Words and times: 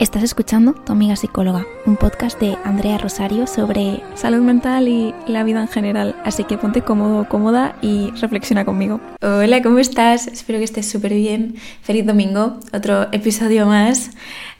Estás 0.00 0.22
escuchando 0.22 0.72
Tu 0.72 0.92
amiga 0.92 1.14
psicóloga, 1.14 1.66
un 1.84 1.98
podcast 1.98 2.40
de 2.40 2.56
Andrea 2.64 2.96
Rosario 2.96 3.46
sobre 3.46 4.02
salud 4.14 4.40
mental 4.40 4.88
y 4.88 5.14
la 5.26 5.44
vida 5.44 5.60
en 5.60 5.68
general. 5.68 6.16
Así 6.24 6.44
que 6.44 6.56
ponte 6.56 6.80
cómodo, 6.80 7.28
cómoda 7.28 7.76
y 7.82 8.10
reflexiona 8.12 8.64
conmigo. 8.64 8.98
Hola, 9.20 9.62
¿cómo 9.62 9.78
estás? 9.78 10.26
Espero 10.26 10.58
que 10.58 10.64
estés 10.64 10.90
súper 10.90 11.12
bien. 11.12 11.56
Feliz 11.82 12.06
domingo, 12.06 12.58
otro 12.72 13.12
episodio 13.12 13.66
más. 13.66 14.12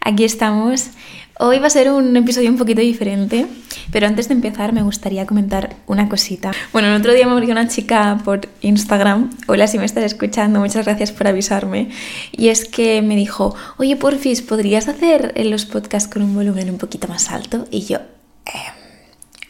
Aquí 0.02 0.24
estamos. 0.24 0.90
Hoy 1.42 1.58
va 1.58 1.68
a 1.68 1.70
ser 1.70 1.90
un 1.90 2.14
episodio 2.18 2.50
un 2.50 2.58
poquito 2.58 2.82
diferente, 2.82 3.46
pero 3.90 4.06
antes 4.06 4.28
de 4.28 4.34
empezar 4.34 4.74
me 4.74 4.82
gustaría 4.82 5.24
comentar 5.24 5.74
una 5.86 6.06
cosita. 6.06 6.52
Bueno, 6.70 6.88
el 6.88 7.00
otro 7.00 7.14
día 7.14 7.24
me 7.26 7.32
abrió 7.32 7.50
una 7.52 7.66
chica 7.66 8.18
por 8.26 8.42
Instagram, 8.60 9.30
hola 9.46 9.66
si 9.66 9.78
me 9.78 9.86
estás 9.86 10.04
escuchando, 10.04 10.60
muchas 10.60 10.84
gracias 10.84 11.12
por 11.12 11.28
avisarme, 11.28 11.88
y 12.30 12.48
es 12.48 12.68
que 12.68 13.00
me 13.00 13.16
dijo, 13.16 13.54
oye 13.78 13.96
porfis, 13.96 14.42
¿podrías 14.42 14.86
hacer 14.88 15.32
los 15.46 15.64
podcasts 15.64 16.12
con 16.12 16.20
un 16.20 16.34
volumen 16.34 16.68
un 16.68 16.76
poquito 16.76 17.08
más 17.08 17.30
alto? 17.30 17.66
Y 17.70 17.86
yo, 17.86 18.00
eh, 18.44 18.74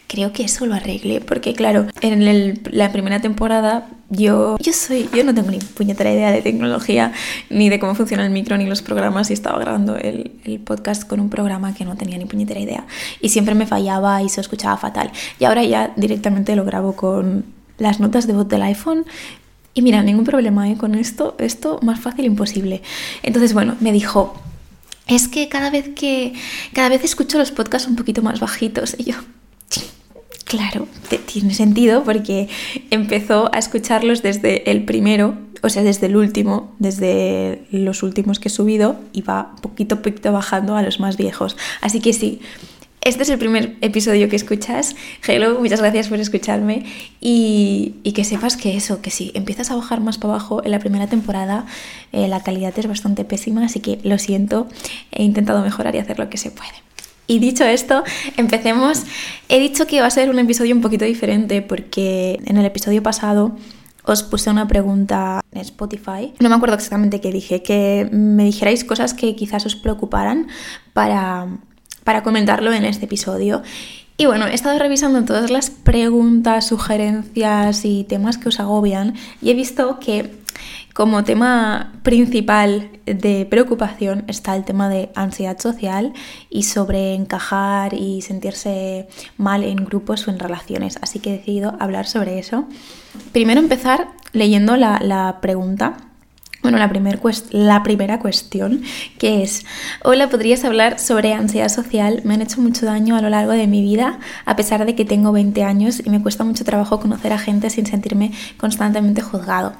creo 0.07 0.33
que 0.33 0.45
eso 0.45 0.67
lo 0.67 0.77
arregle, 0.77 1.21
porque 1.21 1.55
claro, 1.55 1.89
en 2.03 2.61
la 2.71 2.93
primera 2.93 3.21
temporada 3.21 3.89
yo, 4.11 4.59
yo 4.59 4.73
soy, 4.73 5.09
yo 5.15 5.25
no 5.25 5.35
tengo 5.35 5.51
ni 5.51 5.59
puñetera 5.59 6.13
idea 6.13 6.33
de 6.33 6.43
tecnología, 6.43 7.13
ni 7.49 7.69
de 7.69 7.79
cómo 7.79 7.95
funciona 7.95 8.27
el 8.27 8.33
micro, 8.33 8.57
ni 8.59 8.67
los 8.67 8.83
programas, 8.83 9.31
y 9.31 9.33
estaba 9.33 9.59
grabando 9.59 9.97
el, 9.97 10.33
el, 10.45 10.59
podcast 10.59 11.07
con 11.07 11.21
un 11.21 11.31
programa 11.31 11.75
que 11.75 11.85
no 11.85 11.97
tenía 11.97 12.19
ni 12.19 12.25
puñetera 12.25 12.61
idea, 12.61 12.87
y 13.21 13.29
siempre 13.29 13.55
me 13.55 13.67
fallaba 13.67 14.23
y 14.23 14.29
se 14.29 14.41
escuchaba 14.41 14.77
fatal, 14.77 15.13
y 15.39 15.45
ahora 15.45 15.63
ya 15.65 15.93
directamente 15.97 16.57
lo 16.57 16.65
grabo 16.65 16.95
con 16.95 17.45
las 17.79 18.01
notas 18.01 18.27
de 18.27 18.33
voz 18.33 18.49
del 18.49 18.63
iPhone, 18.63 19.05
y 19.75 19.83
mira, 19.83 20.03
ningún 20.03 20.25
problema 20.25 20.69
¿eh? 20.69 20.77
con 20.77 20.97
esto, 20.97 21.37
esto 21.39 21.79
más 21.83 22.01
fácil 22.01 22.25
imposible. 22.25 22.83
Entonces, 23.23 23.55
bueno, 23.55 23.77
me 23.79 23.93
dijo, 23.93 24.35
es 25.07 25.29
que 25.29 25.49
cada 25.49 25.71
vez 25.71 25.91
que, 25.95 26.35
cada 26.73 26.89
vez 26.89 27.05
escucho 27.05 27.39
los 27.39 27.53
podcasts 27.53 27.89
un 27.89 27.95
poquito 27.95 28.23
más 28.23 28.41
bajitos, 28.41 28.97
y 28.99 29.05
yo, 29.05 29.15
Claro, 30.51 30.89
tiene 31.33 31.55
sentido 31.55 32.03
porque 32.03 32.49
empezó 32.91 33.49
a 33.55 33.61
escucharlos 33.61 34.21
desde 34.21 34.69
el 34.69 34.85
primero, 34.85 35.37
o 35.63 35.69
sea, 35.69 35.85
desde 35.85 36.07
el 36.07 36.17
último, 36.17 36.75
desde 36.81 37.63
los 37.71 38.03
últimos 38.03 38.41
que 38.41 38.49
he 38.49 38.51
subido 38.51 38.99
y 39.13 39.23
va 39.23 39.55
poquito 39.63 39.95
a 39.95 39.99
poquito 40.03 40.33
bajando 40.33 40.75
a 40.75 40.83
los 40.83 40.99
más 40.99 41.17
viejos. 41.17 41.57
Así 41.83 42.01
que 42.01 42.13
sí, 42.13 42.41
este 43.01 43.23
es 43.23 43.29
el 43.29 43.39
primer 43.39 43.77
episodio 43.81 44.29
que 44.29 44.35
escuchas. 44.35 44.97
Hello, 45.25 45.61
muchas 45.61 45.81
gracias 45.81 46.09
por 46.09 46.19
escucharme 46.19 46.85
y, 47.21 48.11
que 48.13 48.25
sepas 48.25 48.57
que 48.57 48.77
eso, 48.77 49.01
que 49.01 49.13
si 49.13 49.31
empiezas 49.35 49.71
a 49.71 49.77
bajar 49.77 50.01
más 50.01 50.19
para 50.19 50.35
abajo 50.35 50.65
en 50.65 50.73
la 50.73 50.81
primera 50.81 51.07
temporada, 51.07 51.65
eh, 52.11 52.27
la 52.27 52.43
calidad 52.43 52.77
es 52.77 52.89
bastante 52.89 53.25
pésima, 53.25 53.65
así 53.65 53.79
que 53.79 54.01
lo 54.03 54.19
siento, 54.19 54.67
he 55.13 55.23
intentado 55.23 55.63
mejorar 55.63 55.95
y 55.95 55.99
hacer 55.99 56.19
lo 56.19 56.29
que 56.29 56.39
se 56.39 56.51
puede. 56.51 56.75
Y 57.31 57.39
dicho 57.39 57.65
esto, 57.65 58.03
empecemos. 58.37 59.05
He 59.49 59.61
dicho 59.61 59.87
que 59.87 59.97
iba 59.97 60.07
a 60.07 60.11
ser 60.11 60.31
un 60.31 60.41
episodio 60.41 60.75
un 60.75 60.81
poquito 60.81 61.05
diferente 61.05 61.63
porque 61.63 62.41
en 62.45 62.57
el 62.57 62.67
episodio 62.67 63.05
pasado 63.05 63.55
os 64.03 64.25
puse 64.25 64.51
una 64.51 64.67
pregunta 64.67 65.41
en 65.53 65.61
Spotify. 65.61 66.35
No 66.41 66.49
me 66.49 66.57
acuerdo 66.57 66.75
exactamente 66.75 67.21
qué 67.21 67.31
dije, 67.31 67.63
que 67.63 68.09
me 68.11 68.43
dijerais 68.43 68.83
cosas 68.83 69.15
que 69.15 69.37
quizás 69.37 69.65
os 69.65 69.77
preocuparan 69.77 70.49
para, 70.93 71.47
para 72.03 72.25
comentarlo 72.25 72.73
en 72.73 72.85
este 72.85 73.05
episodio. 73.05 73.63
Y 74.21 74.27
bueno, 74.27 74.47
he 74.47 74.55
estado 74.55 74.79
revisando 74.79 75.25
todas 75.25 75.51
las 75.51 75.71
preguntas, 75.71 76.67
sugerencias 76.67 77.87
y 77.87 78.05
temas 78.05 78.37
que 78.37 78.51
os 78.51 78.61
agobian 78.61 79.15
y 79.41 79.49
he 79.49 79.55
visto 79.55 79.99
que 79.99 80.31
como 80.93 81.25
tema 81.25 81.95
principal 82.03 82.91
de 83.07 83.47
preocupación 83.49 84.25
está 84.27 84.55
el 84.57 84.65
tema 84.65 84.91
de 84.91 85.09
ansiedad 85.15 85.59
social 85.59 86.13
y 86.51 86.65
sobre 86.65 87.15
encajar 87.15 87.95
y 87.95 88.21
sentirse 88.21 89.09
mal 89.39 89.65
en 89.65 89.87
grupos 89.87 90.29
o 90.29 90.31
en 90.31 90.39
relaciones. 90.39 90.99
Así 91.01 91.19
que 91.21 91.31
he 91.31 91.39
decidido 91.39 91.79
hablar 91.81 92.07
sobre 92.07 92.39
eso. 92.39 92.67
Primero 93.33 93.59
empezar 93.59 94.09
leyendo 94.35 94.77
la, 94.77 95.39
pregunta. 95.41 95.97
Bueno, 96.63 96.77
la, 96.77 96.93
la 97.53 97.83
primera 97.83 98.19
cuestión, 98.19 98.83
que 99.19 99.43
es, 99.43 99.65
hola, 100.05 100.29
¿podrías 100.29 100.63
hablar 100.65 100.99
sobre 100.99 101.33
ansiedad 101.33 101.69
social? 101.69 102.21
Me 102.25 102.35
han 102.35 102.43
hecho 102.43 102.61
mucho 102.61 102.85
daño 102.85 103.17
a 103.17 103.23
lo 103.23 103.31
largo 103.31 103.53
de 103.53 103.67
mi 103.67 103.81
vida, 103.81 104.19
a 104.45 104.57
pesar 104.57 104.85
de 104.85 104.95
que 104.95 105.07
tengo 105.07 105.33
20 105.33 105.65
años 105.65 106.03
y 106.05 106.11
me 106.11 106.21
cuesta 106.21 106.45
mucho 106.45 106.65
trabajo 106.65 107.01
conocer 107.01 107.33
a 107.33 107.39
gente 107.39 107.71
sin 107.71 107.87
sentirme 107.87 108.33
constantemente 108.59 109.23
juzgado. 109.23 109.73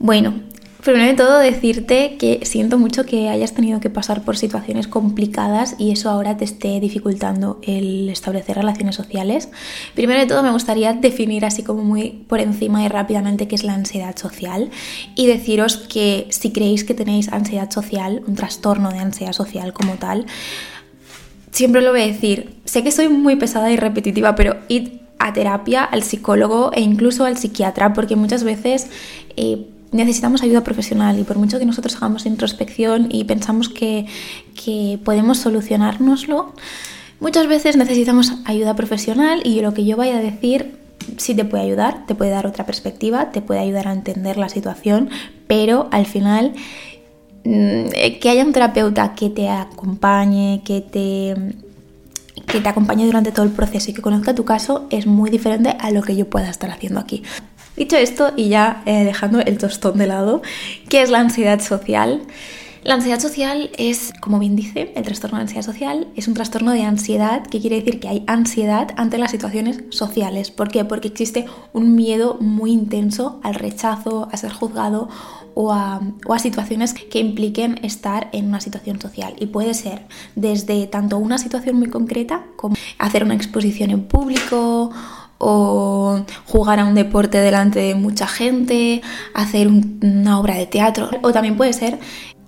Bueno, 0.00 0.34
primero 0.82 1.06
de 1.06 1.14
todo 1.14 1.38
decirte 1.38 2.16
que 2.18 2.40
siento 2.42 2.76
mucho 2.76 3.04
que 3.04 3.28
hayas 3.28 3.54
tenido 3.54 3.80
que 3.80 3.88
pasar 3.88 4.22
por 4.22 4.36
situaciones 4.36 4.88
complicadas 4.88 5.76
y 5.78 5.92
eso 5.92 6.10
ahora 6.10 6.36
te 6.36 6.44
esté 6.44 6.80
dificultando 6.80 7.60
el 7.62 8.08
establecer 8.08 8.56
relaciones 8.56 8.96
sociales. 8.96 9.48
Primero 9.94 10.20
de 10.20 10.26
todo 10.26 10.42
me 10.42 10.50
gustaría 10.50 10.92
definir 10.92 11.44
así 11.44 11.62
como 11.62 11.84
muy 11.84 12.24
por 12.26 12.40
encima 12.40 12.84
y 12.84 12.88
rápidamente 12.88 13.46
qué 13.46 13.54
es 13.54 13.62
la 13.64 13.74
ansiedad 13.74 14.16
social 14.16 14.70
y 15.14 15.26
deciros 15.26 15.76
que 15.76 16.26
si 16.30 16.50
creéis 16.50 16.82
que 16.84 16.94
tenéis 16.94 17.32
ansiedad 17.32 17.70
social, 17.70 18.22
un 18.26 18.34
trastorno 18.34 18.90
de 18.90 18.98
ansiedad 18.98 19.32
social 19.32 19.72
como 19.72 19.94
tal, 19.94 20.26
siempre 21.52 21.80
lo 21.80 21.92
voy 21.92 22.02
a 22.02 22.06
decir, 22.06 22.56
sé 22.64 22.82
que 22.82 22.90
soy 22.90 23.08
muy 23.08 23.36
pesada 23.36 23.70
y 23.70 23.76
repetitiva, 23.76 24.34
pero 24.34 24.56
id 24.68 24.88
a 25.20 25.32
terapia, 25.32 25.84
al 25.84 26.02
psicólogo 26.02 26.72
e 26.74 26.80
incluso 26.80 27.24
al 27.24 27.38
psiquiatra, 27.38 27.92
porque 27.92 28.16
muchas 28.16 28.42
veces 28.42 28.88
eh, 29.36 29.66
necesitamos 29.92 30.42
ayuda 30.42 30.64
profesional 30.64 31.18
y 31.18 31.24
por 31.24 31.38
mucho 31.38 31.58
que 31.58 31.66
nosotros 31.66 31.96
hagamos 31.96 32.26
introspección 32.26 33.08
y 33.10 33.24
pensamos 33.24 33.68
que, 33.68 34.06
que 34.62 34.98
podemos 35.04 35.38
solucionárnoslo, 35.38 36.52
muchas 37.20 37.46
veces 37.46 37.76
necesitamos 37.76 38.32
ayuda 38.44 38.74
profesional 38.74 39.42
y 39.44 39.60
lo 39.60 39.74
que 39.74 39.84
yo 39.84 39.96
vaya 39.96 40.18
a 40.18 40.20
decir 40.20 40.82
sí 41.18 41.34
te 41.34 41.44
puede 41.44 41.64
ayudar, 41.64 42.06
te 42.06 42.14
puede 42.14 42.30
dar 42.30 42.46
otra 42.46 42.66
perspectiva, 42.66 43.30
te 43.30 43.42
puede 43.42 43.60
ayudar 43.60 43.88
a 43.88 43.92
entender 43.92 44.36
la 44.36 44.48
situación, 44.48 45.10
pero 45.46 45.88
al 45.90 46.06
final 46.06 46.52
mm, 47.44 48.18
que 48.20 48.28
haya 48.30 48.44
un 48.44 48.52
terapeuta 48.52 49.14
que 49.14 49.28
te 49.28 49.48
acompañe, 49.48 50.62
que 50.64 50.80
te, 50.80 51.34
que 52.46 52.60
te 52.60 52.68
acompañe 52.68 53.06
durante 53.06 53.32
todo 53.32 53.44
el 53.44 53.52
proceso 53.52 53.90
y 53.90 53.94
que 53.94 54.02
conozca 54.02 54.34
tu 54.34 54.44
caso 54.44 54.86
es 54.90 55.06
muy 55.06 55.30
diferente 55.30 55.76
a 55.78 55.90
lo 55.90 56.02
que 56.02 56.16
yo 56.16 56.28
pueda 56.28 56.50
estar 56.50 56.70
haciendo 56.70 57.00
aquí. 57.00 57.22
Dicho 57.76 57.96
esto, 57.96 58.32
y 58.36 58.48
ya 58.48 58.82
eh, 58.86 59.04
dejando 59.04 59.40
el 59.40 59.58
tostón 59.58 59.98
de 59.98 60.06
lado, 60.06 60.42
¿qué 60.88 61.02
es 61.02 61.10
la 61.10 61.20
ansiedad 61.20 61.60
social? 61.60 62.22
La 62.84 62.94
ansiedad 62.94 63.20
social 63.20 63.70
es, 63.78 64.12
como 64.20 64.40
bien 64.40 64.56
dice, 64.56 64.92
el 64.96 65.04
trastorno 65.04 65.36
de 65.36 65.42
ansiedad 65.42 65.64
social 65.64 66.08
es 66.16 66.26
un 66.26 66.34
trastorno 66.34 66.72
de 66.72 66.82
ansiedad 66.82 67.46
que 67.46 67.60
quiere 67.60 67.76
decir 67.76 68.00
que 68.00 68.08
hay 68.08 68.24
ansiedad 68.26 68.88
ante 68.96 69.18
las 69.18 69.30
situaciones 69.30 69.84
sociales. 69.90 70.50
¿Por 70.50 70.68
qué? 70.68 70.84
Porque 70.84 71.06
existe 71.06 71.46
un 71.72 71.94
miedo 71.94 72.38
muy 72.40 72.72
intenso 72.72 73.38
al 73.44 73.54
rechazo, 73.54 74.28
a 74.32 74.36
ser 74.36 74.52
juzgado 74.52 75.08
o 75.54 75.72
a, 75.72 76.00
o 76.26 76.34
a, 76.34 76.40
situaciones 76.40 76.92
que 76.92 77.20
impliquen 77.20 77.78
estar 77.84 78.28
en 78.32 78.46
una 78.46 78.60
situación 78.60 79.00
social. 79.00 79.36
Y 79.38 79.46
puede 79.46 79.74
ser 79.74 80.06
desde 80.34 80.88
tanto 80.88 81.18
una 81.18 81.38
situación 81.38 81.76
muy 81.76 81.88
concreta 81.88 82.46
como 82.56 82.74
hacer 82.98 83.22
una 83.22 83.34
exposición 83.34 83.90
en 83.90 84.02
público 84.02 84.90
o 85.44 86.20
jugar 86.46 86.78
a 86.78 86.84
un 86.84 86.94
deporte 86.94 87.38
delante 87.38 87.80
de 87.80 87.94
mucha 87.96 88.28
gente, 88.28 89.02
hacer 89.34 89.66
una 89.66 90.38
obra 90.38 90.54
de 90.54 90.66
teatro, 90.66 91.10
o 91.22 91.32
también 91.32 91.56
puede 91.56 91.72
ser 91.72 91.98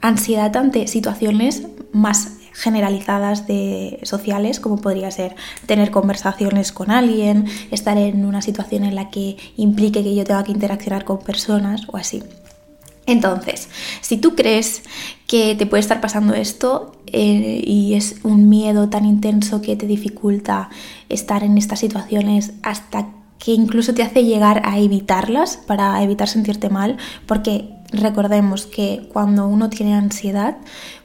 ansiedad 0.00 0.56
ante 0.56 0.86
situaciones 0.86 1.66
más 1.92 2.38
generalizadas 2.52 3.48
de 3.48 3.98
sociales 4.04 4.60
como 4.60 4.80
podría 4.80 5.10
ser 5.10 5.34
tener 5.66 5.90
conversaciones 5.90 6.70
con 6.70 6.92
alguien, 6.92 7.46
estar 7.72 7.98
en 7.98 8.24
una 8.24 8.42
situación 8.42 8.84
en 8.84 8.94
la 8.94 9.10
que 9.10 9.36
implique 9.56 10.04
que 10.04 10.14
yo 10.14 10.22
tenga 10.22 10.44
que 10.44 10.52
interaccionar 10.52 11.04
con 11.04 11.18
personas 11.18 11.82
o 11.88 11.96
así. 11.96 12.22
Entonces, 13.06 13.68
si 14.00 14.16
tú 14.16 14.34
crees 14.34 14.82
que 15.26 15.54
te 15.54 15.66
puede 15.66 15.80
estar 15.80 16.00
pasando 16.00 16.34
esto 16.34 16.92
eh, 17.06 17.62
y 17.66 17.94
es 17.94 18.16
un 18.22 18.48
miedo 18.48 18.88
tan 18.88 19.04
intenso 19.04 19.60
que 19.60 19.76
te 19.76 19.86
dificulta 19.86 20.70
estar 21.08 21.42
en 21.42 21.58
estas 21.58 21.80
situaciones 21.80 22.52
hasta 22.62 23.08
que 23.38 23.52
incluso 23.52 23.92
te 23.92 24.02
hace 24.02 24.24
llegar 24.24 24.62
a 24.64 24.78
evitarlas 24.78 25.58
para 25.58 26.02
evitar 26.02 26.28
sentirte 26.28 26.70
mal, 26.70 26.96
porque 27.26 27.68
recordemos 27.92 28.66
que 28.66 29.08
cuando 29.12 29.46
uno 29.46 29.68
tiene 29.68 29.94
ansiedad 29.94 30.56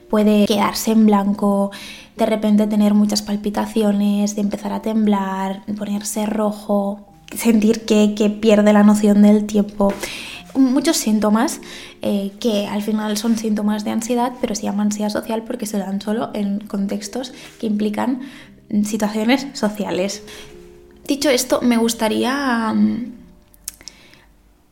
puede 0.09 0.45
quedarse 0.45 0.91
en 0.91 1.05
blanco, 1.05 1.71
de 2.15 2.25
repente 2.25 2.65
tener 2.67 2.93
muchas 2.93 3.21
palpitaciones, 3.21 4.35
de 4.35 4.41
empezar 4.41 4.71
a 4.71 4.81
temblar, 4.81 5.63
ponerse 5.77 6.25
rojo, 6.25 7.09
sentir 7.35 7.85
que, 7.85 8.15
que 8.15 8.29
pierde 8.29 8.73
la 8.73 8.83
noción 8.83 9.21
del 9.21 9.45
tiempo 9.45 9.93
muchos 10.55 10.97
síntomas 10.97 11.61
eh, 12.01 12.31
que 12.39 12.67
al 12.67 12.81
final 12.81 13.17
son 13.17 13.37
síntomas 13.37 13.83
de 13.83 13.91
ansiedad, 13.91 14.33
pero 14.41 14.55
se 14.55 14.63
llama 14.63 14.83
ansiedad 14.83 15.09
social 15.09 15.43
porque 15.43 15.65
se 15.65 15.77
dan 15.77 16.01
solo 16.01 16.31
en 16.33 16.59
contextos 16.59 17.33
que 17.59 17.67
implican 17.67 18.21
situaciones 18.83 19.47
sociales. 19.53 20.23
Dicho 21.07 21.29
esto, 21.29 21.61
me 21.61 21.77
gustaría 21.77 22.73
mm, 22.73 23.13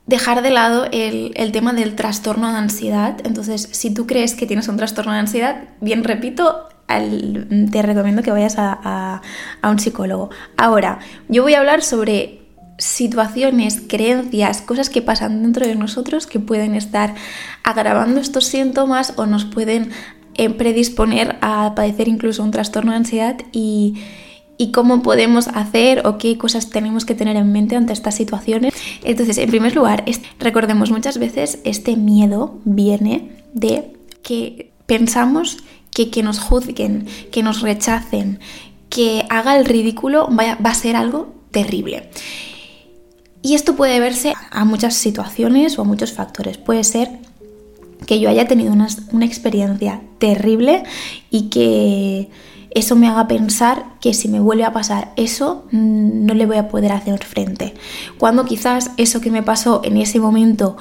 dejar 0.06 0.42
de 0.42 0.52
lado 0.52 0.86
el, 0.92 1.34
el, 1.36 1.52
tema 1.52 1.74
del 1.74 1.96
trastorno 1.96 2.52
de 2.52 2.58
ansiedad. 2.58 3.18
Entonces, 3.24 3.70
si 3.72 3.94
tú 3.94 4.06
crees 4.06 4.36
que 4.36 4.46
tienes 4.46 4.68
un 4.68 4.78
trastorno 4.78 5.14
de 5.14 5.20
ansiedad, 5.20 5.64
bien 5.82 6.04
repito, 6.04 6.70
te 6.88 7.82
recomiendo 7.82 8.22
que 8.22 8.32
vayas 8.32 8.56
a, 8.58 9.22
a 9.62 9.70
un 9.70 9.80
psicólogo. 9.80 10.30
Ahora, 10.56 11.00
yo 11.28 11.44
voy 11.44 11.54
a 11.54 11.60
hablar 11.60 11.84
sobre 11.84 12.47
situaciones, 12.78 13.82
creencias, 13.88 14.62
cosas 14.62 14.90
que 14.90 15.02
pasan 15.02 15.42
dentro 15.42 15.66
de 15.66 15.76
nosotros 15.76 16.28
que 16.28 16.40
pueden 16.40 16.76
estar 16.76 17.16
agravando 17.64 18.20
estos 18.20 18.46
síntomas 18.46 19.14
o 19.18 19.26
nos 19.26 19.46
pueden 19.46 19.92
eh, 20.36 20.50
predisponer 20.52 21.38
a 21.42 21.74
padecer 21.76 22.08
incluso 22.08 22.44
un 22.44 22.52
trastorno 22.52 22.92
de 22.92 22.98
ansiedad 22.98 23.38
y, 23.52 23.96
y 24.58 24.72
cómo 24.72 25.02
podemos 25.02 25.48
hacer 25.48 26.06
o 26.06 26.20
qué 26.20 26.38
cosas 26.38 26.70
tenemos 26.70 27.06
que 27.06 27.16
tener 27.16 27.36
en 27.36 27.52
mente 27.52 27.76
ante 27.76 27.94
estas 27.94 28.16
situaciones. 28.16 28.74
Entonces, 29.04 29.40
en 29.40 29.50
primer 29.50 29.76
lugar, 29.76 30.06
recordemos 30.40 30.92
muchas 30.92 31.18
veces 31.18 31.60
este 31.64 31.96
miedo 31.96 32.60
viene 32.66 33.32
de 33.54 33.94
que 34.22 34.72
pensamos 34.86 35.58
que 35.92 36.12
que 36.12 36.22
nos 36.22 36.40
juzguen, 36.40 37.08
que 37.32 37.42
nos 37.42 37.62
rechacen, 37.62 38.40
que 38.90 39.26
haga 39.30 39.58
el 39.58 39.66
ridículo 39.66 40.30
va 40.30 40.70
a 40.70 40.76
ser 40.76 40.96
algo 40.96 41.34
terrible. 41.50 42.10
Y 43.42 43.54
esto 43.54 43.76
puede 43.76 44.00
verse 44.00 44.34
a 44.52 44.66
muchas 44.66 44.96
situaciones 44.96 45.78
o 45.78 45.82
a 45.82 45.86
muchos 45.86 46.12
factores. 46.12 46.58
Puede 46.58 46.84
ser 46.84 47.10
que 48.06 48.20
yo 48.20 48.30
haya 48.30 48.48
tenido 48.48 48.74
una, 48.74 48.88
una 49.12 49.26
experiencia 49.26 50.02
terrible 50.20 50.84
y 51.30 51.50
que 51.50 52.30
eso 52.72 52.96
me 52.96 53.08
haga 53.08 53.28
pensar 53.28 53.86
que 54.02 54.14
si 54.14 54.28
me 54.28 54.40
vuelve 54.40 54.64
a 54.64 54.74
pasar 54.74 55.12
eso, 55.16 55.66
mm, 55.72 56.26
no 56.26 56.34
le 56.34 56.46
voy 56.46 56.58
a 56.58 56.70
poder 56.70 56.92
hacer 56.92 57.24
frente. 57.24 57.74
Cuando 58.18 58.46
quizás 58.46 58.92
eso 58.98 59.22
que 59.22 59.32
me 59.32 59.44
pasó 59.44 59.82
en 59.84 59.98
ese 59.98 60.20
momento 60.20 60.78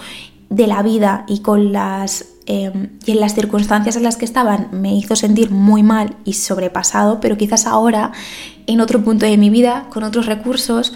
de 0.50 0.67
la 0.67 0.82
vida 0.82 1.25
y 1.26 1.41
con 1.41 1.73
las 1.73 2.26
em, 2.47 2.91
y 3.05 3.12
en 3.12 3.20
las 3.20 3.35
circunstancias 3.35 3.97
en 3.97 4.05
las 4.05 4.17
que 4.17 4.25
estaban 4.25 4.69
me 4.70 4.94
hizo 4.94 5.17
sentir 5.17 5.50
muy 5.50 5.82
mal 5.82 6.17
y 6.25 6.35
sobrepasado, 6.35 7.19
pero 7.19 7.37
quizás 7.37 7.67
ahora, 7.67 8.12
en 8.67 8.81
otro 8.81 9.03
punto 9.03 9.26
de 9.26 9.37
mi 9.37 9.50
vida, 9.50 9.87
con 9.91 10.05
otros 10.05 10.26
recursos, 10.26 10.93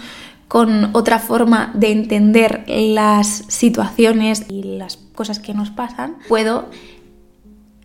con 0.51 0.89
otra 0.91 1.17
forma 1.19 1.71
de 1.75 1.93
entender 1.93 2.65
las 2.67 3.45
situaciones 3.47 4.43
y 4.49 4.63
las 4.63 4.97
cosas 4.97 5.39
que 5.39 5.53
nos 5.53 5.69
pasan, 5.69 6.17
puedo 6.27 6.67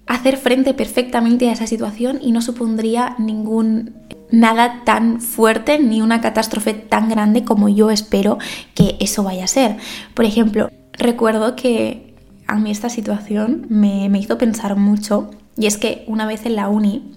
hacer 0.08 0.36
frente 0.36 0.74
perfectamente 0.74 1.48
a 1.48 1.52
esa 1.52 1.68
situación 1.68 2.18
y 2.20 2.32
no 2.32 2.42
supondría 2.42 3.14
ningún 3.20 3.94
nada 4.32 4.82
tan 4.84 5.20
fuerte 5.20 5.78
ni 5.78 6.02
una 6.02 6.20
catástrofe 6.20 6.74
tan 6.74 7.08
grande 7.08 7.44
como 7.44 7.68
yo 7.68 7.92
espero 7.92 8.38
que 8.74 8.96
eso 8.98 9.22
vaya 9.22 9.44
a 9.44 9.46
ser. 9.46 9.76
Por 10.14 10.24
ejemplo, 10.24 10.68
recuerdo 10.94 11.54
que 11.54 12.16
a 12.48 12.56
mí 12.56 12.72
esta 12.72 12.88
situación 12.88 13.66
me, 13.68 14.08
me 14.08 14.18
hizo 14.18 14.38
pensar 14.38 14.74
mucho 14.74 15.30
y 15.56 15.66
es 15.66 15.76
que 15.76 16.02
una 16.08 16.26
vez 16.26 16.44
en 16.46 16.56
la 16.56 16.68
uni 16.68 17.12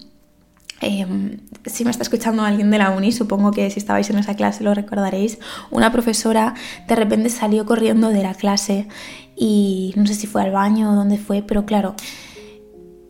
Em, 0.80 1.38
si 1.66 1.84
me 1.84 1.90
está 1.90 2.02
escuchando 2.02 2.42
alguien 2.42 2.70
de 2.70 2.78
la 2.78 2.90
uni, 2.90 3.12
supongo 3.12 3.50
que 3.50 3.70
si 3.70 3.78
estabais 3.78 4.08
en 4.08 4.18
esa 4.18 4.34
clase 4.34 4.64
lo 4.64 4.72
recordaréis, 4.72 5.38
una 5.70 5.92
profesora 5.92 6.54
de 6.88 6.96
repente 6.96 7.28
salió 7.28 7.66
corriendo 7.66 8.08
de 8.08 8.22
la 8.22 8.34
clase 8.34 8.88
y 9.36 9.92
no 9.96 10.06
sé 10.06 10.14
si 10.14 10.26
fue 10.26 10.42
al 10.42 10.52
baño 10.52 10.90
o 10.90 10.94
dónde 10.94 11.18
fue, 11.18 11.42
pero 11.42 11.66
claro, 11.66 11.94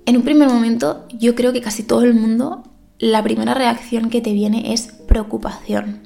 en 0.05 0.17
un 0.17 0.23
primer 0.23 0.49
momento 0.49 1.07
yo 1.17 1.37
creo 1.37 1.53
que 1.53 1.61
casi 1.61 1.85
todo 1.85 2.03
el 2.03 2.15
mundo, 2.15 2.65
la 2.99 3.23
primera 3.23 3.55
reacción 3.55 4.11
que 4.11 4.21
te 4.21 4.33
viene 4.33 4.73
es 4.73 4.89
preocupación. 5.07 6.01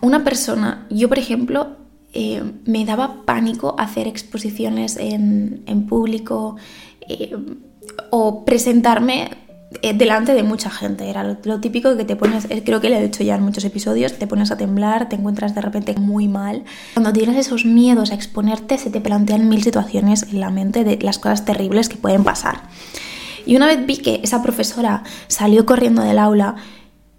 Una 0.00 0.22
persona, 0.22 0.86
yo 0.88 1.08
por 1.08 1.18
ejemplo, 1.18 1.76
eh, 2.12 2.42
me 2.64 2.84
daba 2.84 3.24
pánico 3.24 3.74
hacer 3.78 4.06
exposiciones 4.06 4.96
en, 4.96 5.86
público 5.88 6.56
eh, 7.08 7.36
o 8.10 8.44
presentarme 8.44 9.30
delante 9.70 10.34
de 10.34 10.42
mucha 10.42 10.70
gente. 10.70 11.08
Era 11.08 11.36
lo, 11.42 11.60
típico 11.60 11.96
que 11.96 12.04
te 12.04 12.16
pones, 12.16 12.46
eh, 12.50 12.62
creo 12.64 12.80
que 12.80 12.88
le 12.88 12.98
he 12.98 13.02
dicho 13.02 13.22
ya 13.22 13.36
en 13.36 13.42
muchos 13.42 13.64
episodios, 13.64 14.14
te 14.18 14.26
pones 14.26 14.50
a 14.50 14.56
temblar, 14.56 15.08
te 15.08 15.16
encuentras 15.16 15.54
de 15.54 15.60
repente 15.60 15.94
muy 15.94 16.28
mal. 16.28 16.64
Cuando 16.94 17.12
tienes 17.12 17.36
esos 17.36 17.64
miedos 17.64 18.10
a 18.10 18.14
exponerte, 18.14 18.78
se 18.78 18.90
te 18.90 19.00
plantean 19.00 19.48
mil 19.48 19.62
situaciones 19.62 20.24
en 20.24 20.40
la 20.40 20.50
mente 20.50 20.84
de 20.84 20.98
las 21.00 21.18
cosas 21.18 21.44
terribles 21.44 21.88
que 21.88 21.96
pueden 21.96 22.24
pasar. 22.24 22.62
Y 23.46 23.56
una 23.56 23.66
vez 23.66 23.84
vi 23.86 23.98
que 23.98 24.20
esa 24.22 24.42
profesora 24.42 25.04
salió 25.28 25.64
corriendo 25.66 26.02
del 26.02 26.18
aula, 26.18 26.56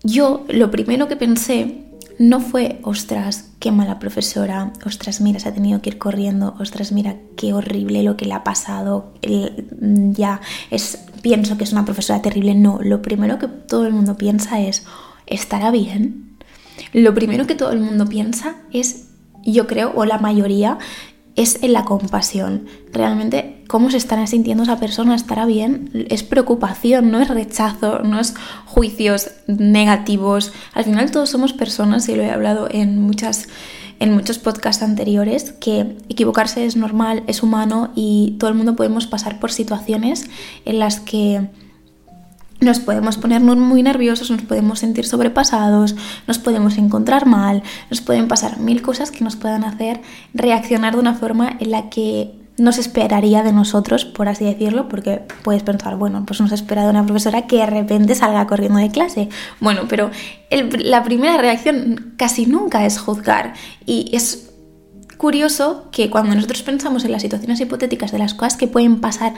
yo 0.03 0.45
lo 0.49 0.71
primero 0.71 1.07
que 1.07 1.15
pensé 1.15 1.85
no 2.19 2.39
fue, 2.39 2.79
ostras, 2.83 3.50
qué 3.61 3.71
mala 3.71 3.99
profesora, 3.99 4.73
ostras, 4.85 5.21
mira, 5.21 5.39
se 5.39 5.47
ha 5.47 5.53
tenido 5.53 5.81
que 5.81 5.91
ir 5.91 5.97
corriendo, 5.99 6.55
ostras, 6.59 6.91
mira, 6.91 7.15
qué 7.37 7.53
horrible 7.53 8.01
lo 8.01 8.17
que 8.17 8.25
le 8.25 8.33
ha 8.33 8.43
pasado, 8.43 9.13
ya 9.21 10.41
es, 10.71 10.97
pienso 11.21 11.57
que 11.57 11.63
es 11.63 11.71
una 11.71 11.85
profesora 11.85 12.23
terrible. 12.23 12.55
No, 12.55 12.79
lo 12.81 13.03
primero 13.03 13.37
que 13.37 13.47
todo 13.47 13.85
el 13.85 13.93
mundo 13.93 14.17
piensa 14.17 14.59
es, 14.59 14.83
¿estará 15.27 15.69
bien? 15.69 16.37
Lo 16.91 17.13
primero 17.13 17.45
que 17.45 17.53
todo 17.53 17.71
el 17.71 17.79
mundo 17.79 18.07
piensa 18.07 18.55
es, 18.73 19.09
yo 19.45 19.67
creo, 19.67 19.93
o 19.95 20.05
la 20.05 20.17
mayoría, 20.17 20.79
es 21.35 21.61
en 21.63 21.73
la 21.73 21.85
compasión. 21.85 22.65
Realmente, 22.91 23.63
cómo 23.67 23.89
se 23.89 23.97
estará 23.97 24.27
sintiendo 24.27 24.63
esa 24.63 24.79
persona, 24.79 25.15
estará 25.15 25.45
bien, 25.45 26.07
es 26.09 26.23
preocupación, 26.23 27.11
no 27.11 27.21
es 27.21 27.29
rechazo, 27.29 27.99
no 27.99 28.19
es 28.19 28.33
juicios 28.65 29.31
negativos. 29.47 30.51
Al 30.73 30.83
final 30.83 31.11
todos 31.11 31.29
somos 31.29 31.53
personas, 31.53 32.07
y 32.09 32.15
lo 32.15 32.23
he 32.23 32.31
hablado 32.31 32.67
en 32.69 33.01
muchas 33.01 33.47
en 33.99 34.15
muchos 34.15 34.39
podcasts 34.39 34.81
anteriores 34.81 35.53
que 35.53 35.95
equivocarse 36.09 36.65
es 36.65 36.75
normal, 36.75 37.21
es 37.27 37.43
humano 37.43 37.91
y 37.95 38.35
todo 38.39 38.49
el 38.49 38.55
mundo 38.55 38.75
podemos 38.75 39.05
pasar 39.05 39.39
por 39.39 39.51
situaciones 39.51 40.27
en 40.65 40.79
las 40.79 40.99
que 40.99 41.49
nos 42.61 42.79
podemos 42.79 43.17
poner 43.17 43.41
muy 43.41 43.83
nerviosos, 43.83 44.29
nos 44.29 44.43
podemos 44.43 44.79
sentir 44.79 45.05
sobrepasados, 45.05 45.95
nos 46.27 46.37
podemos 46.39 46.77
encontrar 46.77 47.25
mal, 47.25 47.63
nos 47.89 48.01
pueden 48.01 48.27
pasar 48.27 48.59
mil 48.59 48.81
cosas 48.81 49.11
que 49.11 49.23
nos 49.23 49.35
puedan 49.35 49.63
hacer 49.63 50.01
reaccionar 50.33 50.93
de 50.93 50.99
una 50.99 51.15
forma 51.15 51.57
en 51.59 51.71
la 51.71 51.89
que 51.89 52.39
no 52.57 52.71
se 52.71 52.81
esperaría 52.81 53.41
de 53.41 53.53
nosotros, 53.53 54.05
por 54.05 54.27
así 54.27 54.45
decirlo, 54.45 54.87
porque 54.87 55.23
puedes 55.43 55.63
pensar, 55.63 55.95
bueno, 55.95 56.23
pues 56.27 56.39
nos 56.39 56.51
espera 56.51 56.83
de 56.83 56.91
una 56.91 57.03
profesora 57.03 57.47
que 57.47 57.57
de 57.57 57.65
repente 57.65 58.13
salga 58.13 58.45
corriendo 58.45 58.77
de 58.77 58.91
clase. 58.91 59.29
Bueno, 59.59 59.83
pero 59.89 60.11
la 60.51 61.03
primera 61.03 61.37
reacción 61.37 62.13
casi 62.17 62.45
nunca 62.45 62.85
es 62.85 62.99
juzgar 62.99 63.53
y 63.87 64.15
es 64.15 64.51
curioso 65.17 65.87
que 65.91 66.09
cuando 66.09 66.35
nosotros 66.35 66.61
pensamos 66.61 67.05
en 67.05 67.11
las 67.11 67.21
situaciones 67.21 67.59
hipotéticas 67.59 68.11
de 68.11 68.19
las 68.19 68.33
cosas 68.33 68.57
que 68.57 68.67
pueden 68.67 69.01
pasar 69.01 69.33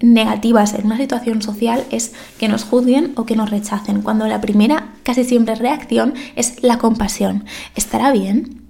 negativas 0.00 0.74
en 0.74 0.86
una 0.86 0.98
situación 0.98 1.42
social 1.42 1.84
es 1.90 2.12
que 2.38 2.48
nos 2.48 2.64
juzguen 2.64 3.12
o 3.16 3.24
que 3.24 3.36
nos 3.36 3.50
rechacen, 3.50 4.02
cuando 4.02 4.26
la 4.26 4.40
primera 4.40 4.92
casi 5.02 5.24
siempre 5.24 5.54
reacción 5.54 6.14
es 6.34 6.62
la 6.62 6.78
compasión. 6.78 7.44
¿Estará 7.74 8.12
bien? 8.12 8.62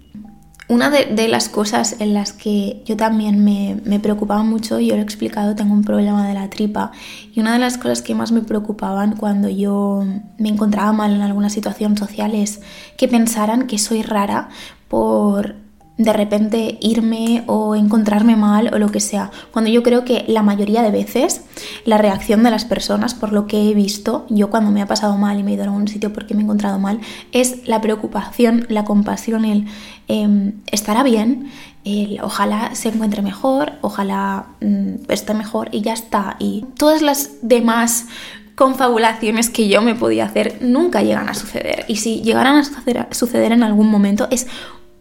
Una 0.68 0.90
de, 0.90 1.28
las 1.28 1.48
cosas 1.48 1.96
en 2.00 2.12
las 2.12 2.32
que 2.32 2.82
yo 2.84 2.96
también 2.96 3.44
me, 3.44 3.80
me, 3.84 4.00
preocupaba 4.00 4.42
mucho, 4.42 4.80
yo 4.80 4.94
lo 4.94 5.00
he 5.00 5.04
explicado, 5.04 5.54
tengo 5.54 5.72
un 5.72 5.84
problema 5.84 6.26
de 6.26 6.34
la 6.34 6.50
tripa, 6.50 6.90
y 7.32 7.38
una 7.38 7.52
de 7.52 7.60
las 7.60 7.78
cosas 7.78 8.02
que 8.02 8.16
más 8.16 8.32
me 8.32 8.40
preocupaban 8.40 9.14
cuando 9.14 9.48
yo 9.48 10.04
me 10.38 10.48
encontraba 10.48 10.92
mal 10.92 11.14
en 11.14 11.20
alguna 11.20 11.50
situación 11.50 11.96
social 11.96 12.34
es 12.34 12.62
que 12.96 13.06
pensaran 13.06 13.68
que 13.68 13.78
soy 13.78 14.02
rara 14.02 14.48
por 14.88 15.54
de 15.98 16.12
repente 16.12 16.78
irme 16.80 17.44
o 17.46 17.74
encontrarme 17.74 18.36
mal 18.36 18.72
o 18.74 18.78
lo 18.78 18.90
que 18.90 19.00
sea. 19.00 19.30
Cuando 19.50 19.70
yo 19.70 19.82
creo 19.82 20.04
que 20.04 20.24
la 20.28 20.42
mayoría 20.42 20.82
de 20.82 20.90
veces 20.90 21.42
la 21.84 21.96
reacción 21.96 22.42
de 22.42 22.50
las 22.50 22.64
personas, 22.64 23.14
por 23.14 23.32
lo 23.32 23.46
que 23.46 23.70
he 23.70 23.74
visto, 23.74 24.26
yo 24.28 24.50
cuando 24.50 24.70
me 24.70 24.82
ha 24.82 24.86
pasado 24.86 25.16
mal 25.16 25.38
y 25.38 25.42
me 25.42 25.52
he 25.52 25.54
ido 25.54 25.62
a 25.62 25.66
algún 25.66 25.88
sitio 25.88 26.12
porque 26.12 26.34
me 26.34 26.40
he 26.40 26.44
encontrado 26.44 26.78
mal, 26.78 27.00
es 27.32 27.66
la 27.66 27.80
preocupación, 27.80 28.66
la 28.68 28.84
compasión, 28.84 29.44
el 29.44 29.66
em, 30.08 30.52
estará 30.70 31.02
bien, 31.02 31.50
el 31.84 32.20
ojalá 32.22 32.74
se 32.74 32.88
encuentre 32.88 33.22
mejor, 33.22 33.72
ojalá 33.80 34.46
mm, 34.60 35.10
esté 35.10 35.32
mejor 35.32 35.68
y 35.72 35.80
ya 35.80 35.94
está. 35.94 36.36
Y 36.38 36.66
todas 36.76 37.00
las 37.00 37.30
demás 37.40 38.06
confabulaciones 38.54 39.50
que 39.50 39.68
yo 39.68 39.82
me 39.82 39.94
podía 39.94 40.24
hacer 40.24 40.58
nunca 40.60 41.02
llegan 41.02 41.28
a 41.28 41.34
suceder. 41.34 41.84
Y 41.88 41.96
si 41.96 42.22
llegaran 42.22 42.56
a 42.56 43.14
suceder 43.14 43.52
en 43.52 43.62
algún 43.62 43.88
momento 43.88 44.28
es 44.30 44.46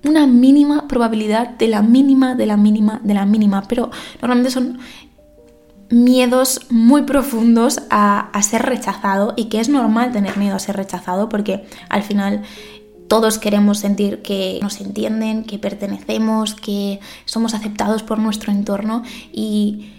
una 0.07 0.27
mínima 0.27 0.87
probabilidad 0.87 1.49
de 1.49 1.67
la 1.67 1.81
mínima, 1.81 2.35
de 2.35 2.45
la 2.45 2.57
mínima, 2.57 2.99
de 3.03 3.13
la 3.13 3.25
mínima, 3.25 3.63
pero 3.67 3.89
normalmente 4.21 4.51
son 4.51 4.79
miedos 5.89 6.61
muy 6.69 7.03
profundos 7.03 7.81
a, 7.89 8.29
ser 8.41 8.63
rechazado 8.63 9.33
y 9.35 9.45
que 9.45 9.59
es 9.59 9.69
normal 9.69 10.11
tener 10.11 10.37
miedo 10.37 10.55
a 10.55 10.59
ser 10.59 10.75
rechazado 10.75 11.29
porque 11.29 11.65
al 11.89 12.03
final 12.03 12.43
todos 13.07 13.37
queremos 13.37 13.79
sentir 13.79 14.21
que 14.21 14.59
nos 14.61 14.81
entienden, 14.81 15.43
que 15.43 15.59
pertenecemos, 15.59 16.55
que 16.55 16.99
somos 17.25 17.53
aceptados 17.53 18.03
por 18.03 18.17
nuestro 18.17 18.51
entorno 18.51 19.03
y 19.31 19.91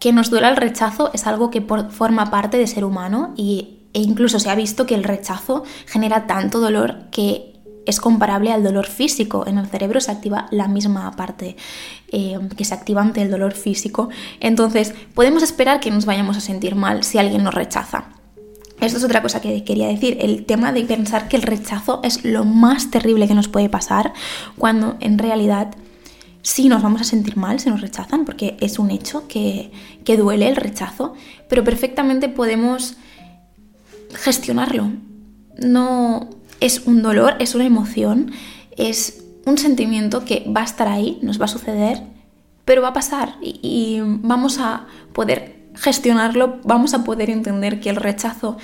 que 0.00 0.12
nos 0.12 0.30
duela 0.30 0.48
el 0.48 0.56
rechazo 0.56 1.10
es 1.12 1.26
algo 1.26 1.50
que 1.50 1.60
forma 1.60 2.30
parte 2.30 2.56
de 2.56 2.66
ser 2.66 2.84
humano 2.84 3.32
y, 3.36 3.78
e 3.92 4.00
incluso 4.00 4.40
se 4.40 4.50
ha 4.50 4.54
visto 4.54 4.86
que 4.86 4.94
el 4.94 5.04
rechazo 5.04 5.64
genera 5.86 6.26
tanto 6.26 6.60
dolor 6.60 7.10
que 7.10 7.57
es 7.88 8.00
comparable 8.00 8.52
al 8.52 8.62
dolor 8.62 8.86
físico. 8.86 9.44
En 9.46 9.56
el 9.56 9.66
cerebro 9.66 10.00
se 10.00 10.12
activa 10.12 10.46
la 10.50 10.68
misma 10.68 11.10
parte 11.12 11.56
eh, 12.12 12.38
que 12.56 12.64
se 12.64 12.74
activa 12.74 13.00
ante 13.00 13.22
el 13.22 13.30
dolor 13.30 13.54
físico. 13.54 14.10
Entonces, 14.40 14.94
podemos 15.14 15.42
esperar 15.42 15.80
que 15.80 15.90
nos 15.90 16.04
vayamos 16.04 16.36
a 16.36 16.40
sentir 16.40 16.74
mal 16.74 17.02
si 17.02 17.16
alguien 17.18 17.42
nos 17.42 17.54
rechaza. 17.54 18.10
Esto 18.80 18.98
es 18.98 19.04
otra 19.04 19.22
cosa 19.22 19.40
que 19.40 19.64
quería 19.64 19.88
decir, 19.88 20.18
el 20.20 20.44
tema 20.44 20.70
de 20.70 20.84
pensar 20.84 21.28
que 21.28 21.36
el 21.36 21.42
rechazo 21.42 22.00
es 22.04 22.24
lo 22.24 22.44
más 22.44 22.90
terrible 22.90 23.26
que 23.26 23.34
nos 23.34 23.48
puede 23.48 23.68
pasar, 23.68 24.12
cuando 24.56 24.96
en 25.00 25.18
realidad 25.18 25.74
sí 26.42 26.68
nos 26.68 26.82
vamos 26.82 27.00
a 27.00 27.04
sentir 27.04 27.36
mal 27.36 27.58
si 27.58 27.70
nos 27.70 27.80
rechazan, 27.80 28.24
porque 28.24 28.56
es 28.60 28.78
un 28.78 28.90
hecho 28.90 29.26
que, 29.26 29.72
que 30.04 30.16
duele 30.16 30.46
el 30.46 30.56
rechazo, 30.56 31.14
pero 31.48 31.64
perfectamente 31.64 32.28
podemos 32.28 32.96
gestionarlo. 34.14 34.92
No 35.60 36.37
es 36.60 36.86
un 36.86 37.02
dolor, 37.02 37.34
es 37.38 37.54
una 37.54 37.64
emoción, 37.64 38.32
es 38.76 39.24
un 39.46 39.58
sentimiento 39.58 40.24
que 40.24 40.44
va 40.54 40.62
a 40.62 40.64
estar 40.64 40.88
ahí, 40.88 41.18
nos 41.22 41.40
va 41.40 41.46
a 41.46 41.48
suceder, 41.48 42.02
pero 42.64 42.82
va 42.82 42.88
a 42.88 42.92
pasar 42.92 43.36
y, 43.40 44.00
vamos 44.02 44.58
a 44.58 44.86
poder 45.12 45.56
gestionarlo, 45.74 46.58
vamos 46.64 46.92
a 46.92 47.04
poder 47.04 47.30
entender 47.30 47.80
que 47.80 47.90
el 47.90 47.96
rechazo 47.96 48.58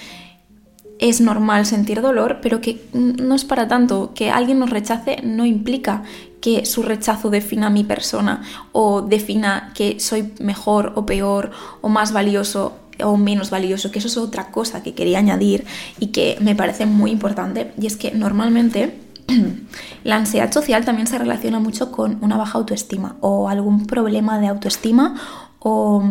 es 0.98 1.20
normal 1.20 1.66
sentir 1.66 2.02
dolor, 2.02 2.38
pero 2.40 2.60
que 2.60 2.84
no 2.92 3.34
es 3.34 3.44
para 3.44 3.66
tanto. 3.66 4.12
Que 4.14 4.30
alguien 4.30 4.58
nos 4.58 4.70
rechace 4.70 5.20
no 5.22 5.44
implica 5.44 6.04
que 6.40 6.66
su 6.66 6.82
rechazo 6.82 7.30
defina 7.30 7.70
mi 7.70 7.84
persona 7.84 8.42
o 8.72 9.02
defina 9.02 9.72
que 9.74 9.98
soy 9.98 10.32
mejor 10.38 10.92
o 10.94 11.06
peor 11.06 11.50
o 11.80 11.88
más 11.88 12.12
valioso 12.12 12.76
o 13.02 13.16
menos 13.16 13.50
valioso, 13.50 13.90
que 13.90 13.98
eso 13.98 14.08
es 14.08 14.16
otra 14.16 14.50
cosa 14.50 14.82
que 14.82 14.94
quería 14.94 15.18
añadir 15.18 15.64
y 15.98 16.08
que 16.08 16.36
me 16.40 16.54
parece 16.54 16.86
muy 16.86 17.10
importante, 17.10 17.72
y 17.80 17.86
es 17.86 17.96
que 17.96 18.12
normalmente 18.12 19.00
la 20.04 20.16
ansiedad 20.16 20.52
social 20.52 20.84
también 20.84 21.06
se 21.06 21.18
relaciona 21.18 21.60
mucho 21.60 21.90
con 21.90 22.18
una 22.22 22.36
baja 22.36 22.58
autoestima 22.58 23.16
o 23.20 23.48
algún 23.48 23.86
problema 23.86 24.38
de 24.38 24.48
autoestima 24.48 25.20
o, 25.58 26.02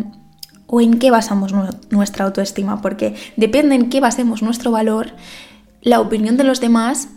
en 0.79 0.97
qué 0.97 1.11
basamos 1.11 1.53
nuestra 1.91 2.25
autoestima, 2.25 2.81
porque 2.81 3.15
depende 3.37 3.75
en 3.75 3.89
qué 3.89 3.99
basemos 3.99 4.41
nuestro 4.41 4.71
valor, 4.71 5.11
la 5.81 5.99
opinión 5.99 6.35
de 6.35 6.43
los 6.43 6.59
demás 6.59 7.09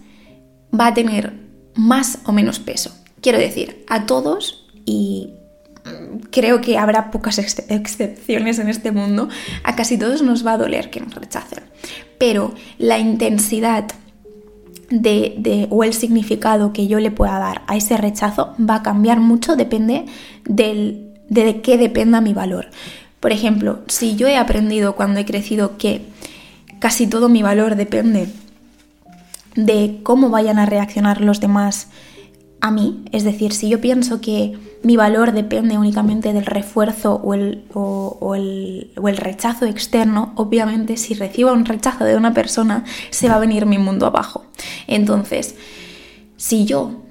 va 0.79 0.89
a 0.89 0.95
tener 0.95 1.33
más 1.75 2.19
o 2.27 2.33
menos 2.33 2.59
peso. 2.59 2.91
Quiero 3.23 3.39
decir, 3.39 3.85
a 3.89 4.05
todos, 4.05 4.67
y 4.85 5.36
creo 6.31 6.61
que 6.61 6.79
habrá 6.79 7.11
pocas 7.11 7.39
excepciones 7.39 8.59
en 8.59 8.69
este 8.69 8.93
mundo, 8.93 9.29
a 9.63 9.77
casi 9.77 9.99
todos 9.99 10.23
nos 10.23 10.47
va 10.47 10.53
a 10.53 10.59
doler 10.59 10.91
que 10.91 11.01
nos 11.01 11.15
rechacen. 11.15 11.65
Pero 12.19 12.55
la 12.79 12.99
intensidad 12.99 13.87
de, 14.91 15.67
o 15.71 15.85
el 15.85 15.93
significado 15.93 16.73
que 16.73 16.87
yo 16.87 17.01
le 17.01 17.11
pueda 17.11 17.39
dar 17.39 17.63
a 17.67 17.77
ese 17.77 17.97
rechazo 17.97 18.55
va 18.59 18.77
a 18.77 18.83
cambiar 18.83 19.21
mucho, 19.21 19.57
depende 19.57 20.07
del, 20.45 21.13
de 21.29 21.61
qué 21.61 21.77
dependa 21.79 22.21
mi 22.21 22.35
valor. 22.35 22.67
Por 23.21 23.33
ejemplo, 23.33 23.81
si 23.89 24.17
yo 24.17 24.29
he 24.29 24.37
aprendido 24.37 24.95
cuando 24.95 25.21
he 25.21 25.25
crecido 25.25 25.79
que 25.79 26.03
casi 26.79 27.07
todo 27.07 27.29
mi 27.29 27.43
valor 27.43 27.77
depende 27.77 28.29
de 29.55 30.01
cómo 30.03 30.31
vayan 30.31 30.59
a 30.59 30.67
reaccionar 30.67 31.21
los 31.21 31.41
demás 31.41 31.89
a 32.61 32.71
mí, 32.71 33.05
es 33.13 33.25
decir, 33.25 33.53
si 33.53 33.69
yo 33.69 33.81
pienso 33.81 34.21
que 34.21 34.59
mi 34.83 34.97
valor 34.97 35.33
depende 35.33 35.79
únicamente 35.79 36.33
del 36.33 36.47
refuerzo 36.47 37.15
o 37.15 37.35
el, 37.35 37.65
o, 37.75 38.35
el, 38.35 38.93
o 38.97 39.09
el, 39.09 39.17
rechazo 39.17 39.67
externo, 39.67 40.33
obviamente 40.37 40.97
si 40.97 41.15
recibo 41.15 41.53
un 41.53 41.65
rechazo 41.65 42.05
de 42.05 42.17
una 42.17 42.33
persona 42.33 42.85
se 43.11 43.29
va 43.29 43.37
a 43.37 43.41
venir 43.41 43.67
mi 43.67 43.79
mundo 43.79 44.07
abajo. 44.07 44.45
Entonces, 44.87 45.55
si 46.37 46.65
yo, 46.65 47.03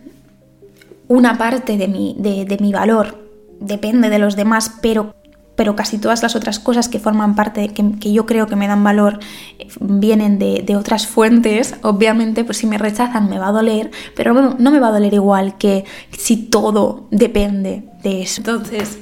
una 1.07 1.37
parte 1.37 1.77
de 1.77 1.87
mi, 1.87 2.15
de, 2.17 2.45
de 2.45 2.57
mi 2.57 2.71
valor 2.71 3.29
depende 3.59 4.09
de 4.09 4.19
los 4.19 4.35
demás, 4.35 4.71
pero 4.81 5.15
pero 5.55 5.75
casi 5.75 5.97
todas 5.97 6.21
las 6.21 6.35
otras 6.35 6.59
cosas 6.59 6.89
que 6.89 6.99
forman 6.99 7.35
parte, 7.35 7.69
que, 7.69 8.11
yo 8.11 8.25
creo 8.25 8.47
que 8.47 8.55
me 8.55 8.67
dan 8.67 8.83
valor, 8.83 9.19
eh, 9.59 9.67
vienen 9.79 10.39
de, 10.39 10.75
otras 10.75 11.07
fuentes, 11.07 11.75
obviamente, 11.81 12.43
pues 12.43 12.57
si 12.57 12.67
me 12.67 12.77
rechazan 12.77 13.29
me 13.29 13.39
va 13.39 13.47
a 13.47 13.51
doler, 13.51 13.91
pero 14.15 14.33
no, 14.33 14.55
no 14.57 14.71
me 14.71 14.79
va 14.79 14.89
a 14.89 14.91
doler 14.91 15.13
igual 15.13 15.57
que 15.57 15.85
si 16.17 16.37
todo 16.37 17.07
depende 17.11 17.83
de 18.03 18.21
eso. 18.21 18.41
Entonces, 18.41 18.99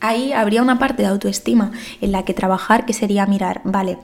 ahí 0.00 0.32
habría 0.32 0.62
una 0.62 0.78
parte 0.78 1.02
de 1.02 1.08
autoestima 1.08 1.72
en 2.00 2.12
la 2.12 2.24
que 2.24 2.34
trabajar 2.34 2.86
que 2.86 2.92
sería 2.92 3.26
mirar, 3.26 3.60
vale, 3.64 3.98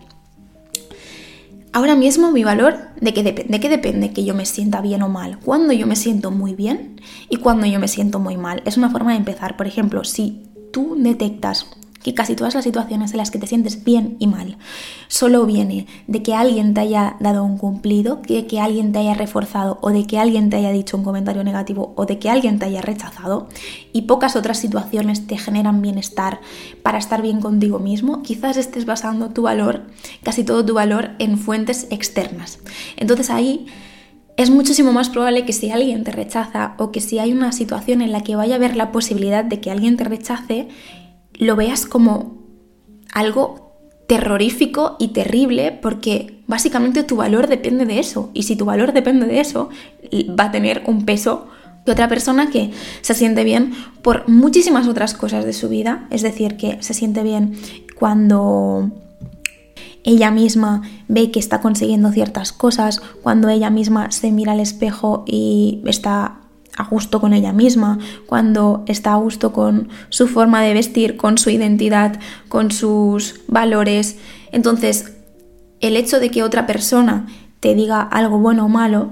ahora 1.72 1.94
mismo 1.94 2.32
mi 2.32 2.44
valor, 2.44 2.76
¿de 3.00 3.14
qué, 3.14 3.22
¿de 3.22 3.60
qué 3.60 3.68
depende 3.68 4.12
que 4.12 4.24
yo 4.24 4.34
me 4.34 4.46
sienta 4.46 4.80
bien 4.80 5.02
o 5.02 5.08
mal? 5.08 5.38
Cuando 5.38 5.72
yo 5.72 5.86
me 5.86 5.96
siento 5.96 6.30
muy 6.30 6.54
bien 6.54 7.00
y 7.28 7.36
cuando 7.36 7.66
yo 7.66 7.78
me 7.78 7.88
siento 7.88 8.18
muy 8.18 8.36
mal. 8.36 8.62
Es 8.64 8.76
una 8.76 8.90
forma 8.90 9.12
de 9.12 9.18
empezar. 9.18 9.56
Por 9.56 9.66
ejemplo, 9.66 10.04
si 10.04 10.47
tú 10.72 10.96
detectas 10.98 11.66
que 12.02 12.14
casi 12.14 12.36
todas 12.36 12.54
las 12.54 12.64
situaciones 12.64 13.10
en 13.10 13.18
las 13.18 13.30
que 13.30 13.38
te 13.38 13.46
sientes 13.46 13.84
bien 13.84 14.16
y 14.18 14.26
mal 14.26 14.56
solo 15.08 15.44
viene 15.46 15.86
de 16.06 16.22
que 16.22 16.34
alguien 16.34 16.74
te 16.74 16.80
haya 16.80 17.16
dado 17.20 17.42
un 17.42 17.58
cumplido, 17.58 18.20
de 18.26 18.46
que 18.46 18.60
alguien 18.60 18.92
te 18.92 19.00
haya 19.00 19.14
reforzado 19.14 19.78
o 19.80 19.90
de 19.90 20.06
que 20.06 20.18
alguien 20.18 20.48
te 20.50 20.56
haya 20.56 20.70
dicho 20.70 20.96
un 20.96 21.04
comentario 21.04 21.42
negativo 21.44 21.92
o 21.96 22.06
de 22.06 22.18
que 22.18 22.30
alguien 22.30 22.58
te 22.58 22.66
haya 22.66 22.82
rechazado 22.82 23.48
y 23.92 24.02
pocas 24.02 24.36
otras 24.36 24.58
situaciones 24.58 25.26
te 25.26 25.38
generan 25.38 25.82
bienestar 25.82 26.40
para 26.82 26.98
estar 26.98 27.20
bien 27.22 27.40
contigo 27.40 27.78
mismo, 27.78 28.22
quizás 28.22 28.56
estés 28.56 28.86
basando 28.86 29.30
tu 29.30 29.42
valor, 29.42 29.82
casi 30.22 30.44
todo 30.44 30.64
tu 30.64 30.74
valor 30.74 31.10
en 31.18 31.38
fuentes 31.38 31.88
externas. 31.90 32.60
Entonces 32.96 33.30
ahí 33.30 33.66
es 34.38 34.50
muchísimo 34.50 34.92
más 34.92 35.10
probable 35.10 35.44
que 35.44 35.52
si 35.52 35.70
alguien 35.70 36.04
te 36.04 36.12
rechaza 36.12 36.74
o 36.78 36.92
que 36.92 37.00
si 37.00 37.18
hay 37.18 37.32
una 37.32 37.50
situación 37.50 38.00
en 38.00 38.12
la 38.12 38.22
que 38.22 38.36
vaya 38.36 38.54
a 38.54 38.56
haber 38.56 38.76
la 38.76 38.92
posibilidad 38.92 39.44
de 39.44 39.60
que 39.60 39.72
alguien 39.72 39.96
te 39.96 40.04
rechace, 40.04 40.68
lo 41.34 41.56
veas 41.56 41.86
como 41.86 42.38
algo 43.12 43.74
terrorífico 44.06 44.94
y 45.00 45.08
terrible 45.08 45.76
porque 45.82 46.44
básicamente 46.46 47.02
tu 47.02 47.16
valor 47.16 47.48
depende 47.48 47.84
de 47.84 47.98
eso. 47.98 48.30
Y 48.32 48.44
si 48.44 48.54
tu 48.54 48.64
valor 48.64 48.92
depende 48.92 49.26
de 49.26 49.40
eso 49.40 49.70
va 50.38 50.44
a 50.44 50.52
tener 50.52 50.84
un 50.86 51.04
peso 51.04 51.48
que 51.84 51.90
otra 51.90 52.06
persona 52.06 52.48
que 52.48 52.70
se 53.00 53.14
siente 53.14 53.42
bien 53.42 53.72
por 54.02 54.28
muchísimas 54.28 54.86
otras 54.86 55.14
cosas 55.14 55.44
de 55.46 55.52
su 55.52 55.68
vida, 55.68 56.06
es 56.10 56.22
decir, 56.22 56.56
que 56.56 56.80
se 56.80 56.94
siente 56.94 57.24
bien 57.24 57.58
cuando 57.98 58.92
ella 60.04 60.30
misma 60.30 60.82
ve 61.08 61.30
que 61.30 61.40
está 61.40 61.60
consiguiendo 61.60 62.12
ciertas 62.12 62.52
cosas, 62.52 63.00
cuando 63.22 63.48
ella 63.48 63.70
misma 63.70 64.10
se 64.10 64.30
mira 64.30 64.52
al 64.52 64.60
espejo 64.60 65.24
y 65.26 65.82
está 65.86 66.40
a 66.76 66.84
gusto 66.84 67.20
con 67.20 67.32
ella 67.32 67.52
misma, 67.52 67.98
cuando 68.26 68.84
está 68.86 69.12
a 69.12 69.16
gusto 69.16 69.52
con 69.52 69.88
su 70.10 70.28
forma 70.28 70.62
de 70.62 70.74
vestir, 70.74 71.16
con 71.16 71.36
su 71.36 71.50
identidad, 71.50 72.20
con 72.48 72.70
sus 72.70 73.40
valores. 73.48 74.16
Entonces, 74.52 75.12
el 75.80 75.96
hecho 75.96 76.20
de 76.20 76.30
que 76.30 76.42
otra 76.42 76.66
persona 76.66 77.26
te 77.60 77.74
diga 77.74 78.00
algo 78.02 78.38
bueno 78.38 78.66
o 78.66 78.68
malo, 78.68 79.10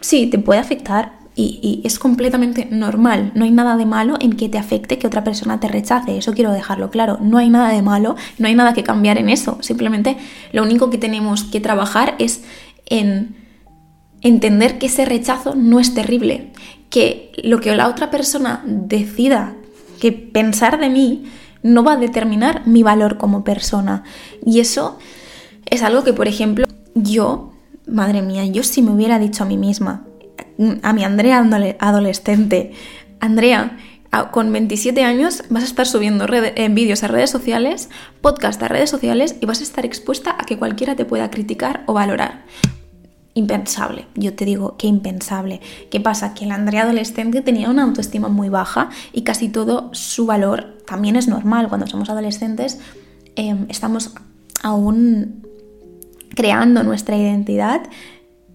sí, 0.00 0.28
te 0.28 0.38
puede 0.38 0.60
afectar, 0.60 1.17
y, 1.40 1.80
es 1.84 1.98
completamente 1.98 2.66
normal. 2.70 3.30
No 3.34 3.44
hay 3.44 3.52
nada 3.52 3.76
de 3.76 3.86
malo 3.86 4.16
en 4.20 4.32
que 4.32 4.48
te 4.48 4.58
afecte 4.58 4.98
que 4.98 5.06
otra 5.06 5.22
persona 5.22 5.60
te 5.60 5.68
rechace. 5.68 6.18
Eso 6.18 6.34
quiero 6.34 6.50
dejarlo 6.50 6.90
claro. 6.90 7.18
No 7.20 7.38
hay 7.38 7.48
nada 7.48 7.70
de 7.70 7.80
malo, 7.80 8.16
no 8.38 8.48
hay 8.48 8.54
nada 8.56 8.74
que 8.74 8.82
cambiar 8.82 9.18
en 9.18 9.28
eso. 9.28 9.58
Simplemente 9.60 10.16
lo 10.52 10.64
único 10.64 10.90
que 10.90 10.98
tenemos 10.98 11.44
que 11.44 11.60
trabajar 11.60 12.16
es 12.18 12.42
en 12.86 13.36
entender 14.20 14.78
que 14.78 14.86
ese 14.86 15.04
rechazo 15.04 15.54
no 15.54 15.78
es 15.78 15.94
terrible. 15.94 16.52
Que 16.90 17.30
lo 17.44 17.60
que 17.60 17.74
la 17.76 17.88
otra 17.88 18.10
persona 18.10 18.64
decida 18.66 19.54
que 20.00 20.10
pensar 20.10 20.80
de 20.80 20.88
mí 20.88 21.24
no 21.62 21.84
va 21.84 21.92
a 21.92 21.98
determinar 21.98 22.66
mi 22.66 22.82
valor 22.82 23.16
como 23.16 23.44
persona. 23.44 24.02
Y 24.44 24.58
eso 24.58 24.98
es 25.66 25.82
algo 25.82 26.02
que, 26.02 26.12
por 26.12 26.26
ejemplo, 26.26 26.66
yo, 26.94 27.52
madre 27.86 28.22
mía, 28.22 28.44
yo 28.46 28.64
si 28.64 28.82
me 28.82 28.90
hubiera 28.90 29.20
dicho 29.20 29.44
a 29.44 29.46
mí 29.46 29.56
misma, 29.56 30.07
a 30.82 30.92
mi 30.92 31.04
Andrea 31.04 31.38
adolescente, 31.78 32.72
Andrea, 33.20 33.76
con 34.30 34.50
27 34.52 35.02
años 35.04 35.44
vas 35.50 35.62
a 35.62 35.66
estar 35.66 35.86
subiendo 35.86 36.26
eh, 36.32 36.68
vídeos 36.70 37.02
a 37.04 37.08
redes 37.08 37.30
sociales, 37.30 37.90
podcast 38.20 38.62
a 38.62 38.68
redes 38.68 38.90
sociales 38.90 39.36
y 39.40 39.46
vas 39.46 39.60
a 39.60 39.64
estar 39.64 39.84
expuesta 39.84 40.34
a 40.38 40.46
que 40.46 40.58
cualquiera 40.58 40.96
te 40.96 41.04
pueda 41.04 41.30
criticar 41.30 41.84
o 41.86 41.92
valorar. 41.92 42.44
Impensable, 43.34 44.06
yo 44.16 44.34
te 44.34 44.44
digo 44.44 44.76
que 44.76 44.88
impensable. 44.88 45.60
¿Qué 45.90 46.00
pasa? 46.00 46.34
Que 46.34 46.46
la 46.46 46.56
Andrea 46.56 46.82
adolescente 46.82 47.40
tenía 47.42 47.70
una 47.70 47.84
autoestima 47.84 48.28
muy 48.28 48.48
baja 48.48 48.88
y 49.12 49.22
casi 49.22 49.48
todo 49.48 49.90
su 49.92 50.26
valor 50.26 50.78
también 50.86 51.14
es 51.14 51.28
normal. 51.28 51.68
Cuando 51.68 51.86
somos 51.86 52.10
adolescentes 52.10 52.80
em, 53.36 53.66
estamos 53.68 54.14
aún 54.62 55.46
creando 56.34 56.82
nuestra 56.82 57.16
identidad 57.16 57.82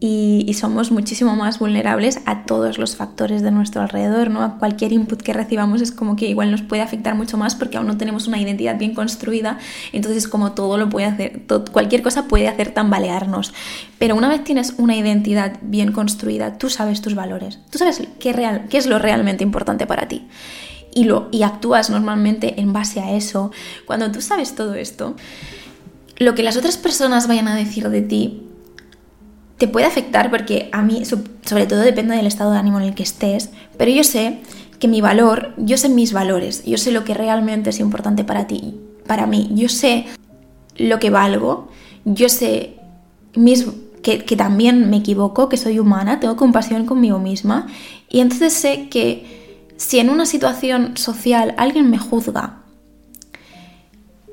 y, 0.06 0.54
somos 0.56 0.92
muchísimo 0.92 1.38
más 1.38 1.60
vulnerables 1.60 2.20
a 2.26 2.44
todos 2.44 2.78
los 2.78 2.98
factores 2.98 3.42
de 3.42 3.52
nuestro 3.52 3.82
alrededor, 3.82 4.30
¿no? 4.30 4.44
A 4.44 4.58
cualquier 4.58 4.92
input 4.92 5.22
que 5.22 5.32
recibamos 5.32 5.82
es 5.82 5.94
como 5.94 6.18
que 6.18 6.28
igual 6.28 6.52
nos 6.52 6.62
puede 6.62 6.82
afectar 6.82 7.16
mucho 7.16 7.38
más 7.38 7.56
porque 7.56 7.78
aún 7.78 7.88
no 7.88 7.96
tenemos 7.96 8.28
una 8.28 8.38
identidad 8.38 8.78
bien 8.78 8.94
construida, 8.94 9.60
entonces 9.94 10.28
como 10.28 10.52
todo 10.52 10.78
lo 10.78 10.90
puede 10.90 11.06
hacer, 11.06 11.44
cualquier 11.72 12.04
cosa 12.04 12.28
puede 12.28 12.50
hacer 12.50 12.74
tambalearnos. 12.74 13.54
Pero 13.98 14.18
una 14.18 14.28
vez 14.28 14.44
tienes 14.44 14.74
una 14.78 14.98
identidad 14.98 15.58
bien 15.62 15.94
construida, 15.94 16.58
tú 16.58 16.70
sabes 16.70 17.02
tus 17.02 17.16
valores, 17.16 17.60
tú 17.70 17.78
sabes 17.78 18.04
qué, 18.20 18.60
qué 18.70 18.78
es 18.78 18.88
lo 18.88 19.00
realmente 19.00 19.46
importante 19.46 19.88
para 19.88 20.10
ti. 20.10 20.28
Y, 20.94 21.06
lo, 21.06 21.30
y 21.32 21.44
actúas 21.44 21.90
normalmente 21.90 22.60
en 22.60 22.74
base 22.74 23.00
a 23.00 23.14
eso. 23.14 23.52
Cuando 23.86 24.12
tú 24.12 24.22
sabes 24.22 24.54
todo 24.54 24.76
esto, 24.76 25.16
lo 26.18 26.36
que 26.36 26.44
las 26.44 26.58
otras 26.58 26.76
personas 26.76 27.28
vayan 27.28 27.48
a 27.48 27.56
decir 27.56 27.90
de 27.90 28.02
ti 28.02 28.50
te 29.64 29.70
puede 29.70 29.86
afectar 29.86 30.30
porque 30.30 30.68
a 30.74 30.82
mí, 30.82 31.06
sobre 31.06 31.66
todo 31.68 31.80
depende 31.80 32.18
del 32.18 32.28
estado 32.28 32.52
de 32.52 32.58
ánimo 32.58 32.82
en 32.82 32.88
el 32.88 32.96
que 32.96 33.04
estés, 33.04 33.50
pero 33.78 33.90
yo 33.92 34.04
sé 34.04 34.42
que 34.78 34.90
mi 34.90 35.00
valor, 35.00 35.54
yo 35.56 35.78
sé 35.78 35.88
mis 35.88 36.12
valores, 36.12 36.66
yo 36.66 36.78
sé 36.78 36.92
lo 36.92 37.06
que 37.06 37.14
realmente 37.14 37.70
es 37.70 37.80
importante 37.80 38.26
para 38.26 38.46
ti, 38.46 38.78
para 39.08 39.26
mí, 39.26 39.52
yo 39.54 39.70
sé 39.70 40.08
lo 40.76 41.00
que 41.00 41.10
valgo, 41.10 41.70
yo 42.04 42.28
sé 42.28 42.76
mis, 43.36 43.68
que, 44.02 44.26
que 44.26 44.36
también 44.36 44.90
me 44.90 44.98
equivoco, 44.98 45.48
que 45.48 45.56
soy 45.56 45.80
humana, 45.80 46.20
tengo 46.20 46.36
compasión 46.36 46.86
conmigo 46.86 47.20
misma 47.20 47.68
y 48.10 48.20
entonces 48.20 48.52
sé 48.52 48.90
que 48.90 49.70
si 49.78 50.00
en 50.00 50.10
una 50.10 50.26
situación 50.26 50.98
social 50.98 51.56
alguien 51.58 51.90
me 51.90 52.00
juzga, 52.00 52.64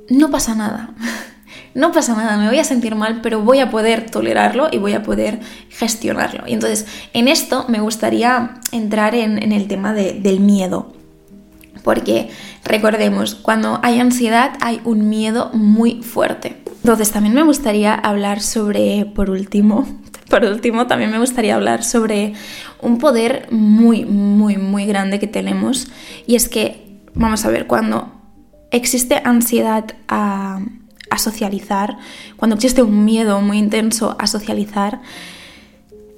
no 0.08 0.28
pasa 0.32 0.56
nada. 0.56 0.92
no 1.74 1.92
pasa 1.92 2.14
nada, 2.14 2.36
me 2.36 2.48
voy 2.48 2.58
a 2.58 2.64
sentir 2.64 2.94
mal, 2.94 3.20
pero 3.22 3.40
voy 3.40 3.60
a 3.60 3.70
poder 3.70 4.10
tolerarlo 4.10 4.68
y 4.72 4.78
voy 4.78 4.94
a 4.94 5.02
poder 5.02 5.40
gestionarlo. 5.68 6.44
Y 6.46 6.52
entonces, 6.52 6.86
en 7.12 7.28
esto 7.28 7.66
me 7.68 7.80
gustaría 7.80 8.60
entrar 8.72 9.14
en, 9.14 9.52
el 9.52 9.68
tema 9.68 9.92
del 9.92 10.40
miedo. 10.40 10.92
Porque 11.84 12.28
recordemos, 12.64 13.34
cuando 13.34 13.80
hay 13.82 14.00
ansiedad 14.00 14.52
hay 14.60 14.80
un 14.84 15.08
miedo 15.08 15.50
muy 15.54 16.02
fuerte. 16.02 16.62
Entonces 16.66 17.10
también 17.10 17.34
me 17.34 17.42
gustaría 17.42 17.94
hablar 17.94 18.40
sobre, 18.40 19.06
por 19.06 19.30
último, 19.30 19.86
por 20.28 20.44
último 20.44 20.86
también 20.86 21.10
me 21.10 21.18
gustaría 21.18 21.54
hablar 21.54 21.84
sobre 21.84 22.34
un 22.82 22.98
poder 22.98 23.46
muy, 23.50 24.04
muy, 24.04 24.56
muy 24.56 24.86
grande 24.86 25.18
que 25.18 25.26
tenemos. 25.26 25.88
Y 26.26 26.34
es 26.34 26.48
que, 26.48 27.00
vamos 27.14 27.44
a 27.44 27.50
ver, 27.50 27.66
cuando 27.66 28.12
existe 28.70 29.20
ansiedad 29.24 29.84
a, 30.08 30.60
a 31.10 31.18
socializar, 31.18 31.98
cuando 32.36 32.54
existe 32.54 32.82
un 32.82 33.04
miedo 33.04 33.40
muy 33.40 33.58
intenso 33.58 34.16
a 34.18 34.26
socializar, 34.26 35.00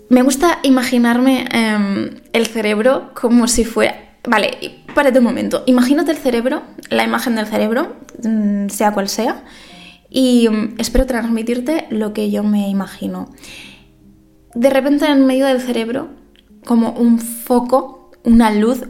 me 0.08 0.22
gusta 0.22 0.58
imaginarme 0.62 1.46
em, 1.52 2.10
el 2.32 2.46
cerebro 2.46 3.10
como 3.14 3.48
si 3.48 3.64
fuera... 3.64 3.96
Vale, 4.28 4.84
párate 4.94 5.18
un 5.18 5.24
momento. 5.24 5.64
Imagínate 5.66 6.12
el 6.12 6.18
cerebro, 6.18 6.62
la 6.90 7.02
imagen 7.02 7.34
del 7.34 7.46
cerebro, 7.46 7.96
mm, 8.22 8.68
sea 8.68 8.92
cual 8.92 9.08
sea, 9.08 9.42
y 10.10 10.48
mm, 10.48 10.74
espero 10.78 11.06
transmitirte 11.06 11.86
lo 11.88 12.12
que 12.12 12.30
yo 12.30 12.44
me 12.44 12.68
imagino. 12.68 13.30
De 14.54 14.68
repente 14.68 15.06
en 15.06 15.24
medio 15.26 15.46
del 15.46 15.60
cerebro, 15.60 16.10
como 16.66 16.90
un 16.90 17.18
foco, 17.18 18.10
una 18.22 18.52
luz 18.52 18.84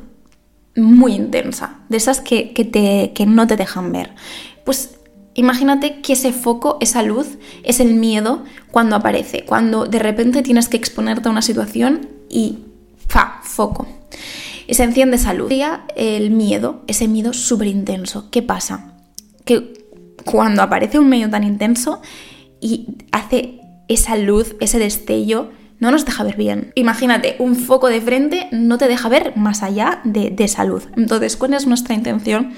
muy 0.75 1.15
intensa, 1.15 1.79
de 1.89 1.99
esas 1.99 2.21
que, 2.21 2.47
te, 2.47 3.13
que 3.15 3.27
no 3.27 3.47
te 3.47 3.57
dejan 3.57 3.93
ver. 3.93 4.11
Pues 4.65 4.97
Imagínate 5.35 6.01
que 6.01 6.13
ese 6.13 6.33
foco, 6.33 6.77
esa 6.81 7.03
luz, 7.03 7.39
es 7.63 7.81
el 7.81 7.95
miedo 7.95 8.45
cuando 8.71 8.97
aparece, 8.97 9.45
cuando 9.45 9.87
de 9.87 9.99
repente 9.99 10.43
tienes 10.43 10.69
que 10.69 10.77
exponerte 10.77 11.29
a 11.29 11.33
una 11.33 11.43
situación 11.43 12.09
y 12.29 12.59
¡fa! 13.09 13.41
foco. 13.43 13.87
Y 14.67 14.75
se 14.75 14.85
enciende 14.85 15.17
esa 15.17 15.35
luz. 15.35 15.51
El 15.97 16.31
miedo, 16.31 16.83
ese 16.87 17.09
miedo 17.09 17.33
súper 17.33 17.69
intenso. 17.69 18.31
¿Qué 18.31 18.43
pasa? 18.43 18.95
Que 19.45 19.87
cuando 20.25 20.63
aparece 20.63 20.99
un 20.99 21.09
medio 21.09 21.29
tan 21.31 21.45
intenso 21.45 22.01
y 22.61 22.87
hace 23.11 23.61
esa 23.89 24.17
luz, 24.17 24.55
ese 24.61 24.79
destello, 24.79 25.51
no 25.81 25.91
nos 25.91 26.05
deja 26.05 26.23
ver 26.23 26.37
bien. 26.37 26.73
Imagínate, 26.77 27.37
un 27.41 27.57
foco 27.57 27.89
de 27.89 28.01
frente 28.01 28.49
no 28.53 28.79
te 28.79 28.87
deja 28.87 29.09
ver 29.09 29.37
más 29.37 29.63
allá 29.63 30.01
de, 30.05 30.31
de 30.31 30.45
esa 30.45 30.65
luz. 30.65 30.89
Entonces, 30.97 31.37
¿cuál 31.37 31.55
es 31.55 31.67
nuestra 31.67 31.95
intención? 31.95 32.53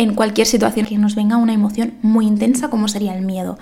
En 0.00 0.14
cualquier 0.14 0.46
situación 0.46 0.86
que 0.86 0.96
nos 0.96 1.14
venga 1.14 1.36
una 1.36 1.52
emoción 1.52 1.92
muy 2.00 2.26
intensa 2.26 2.70
como 2.70 2.88
sería 2.88 3.14
el 3.14 3.22
miedo. 3.22 3.58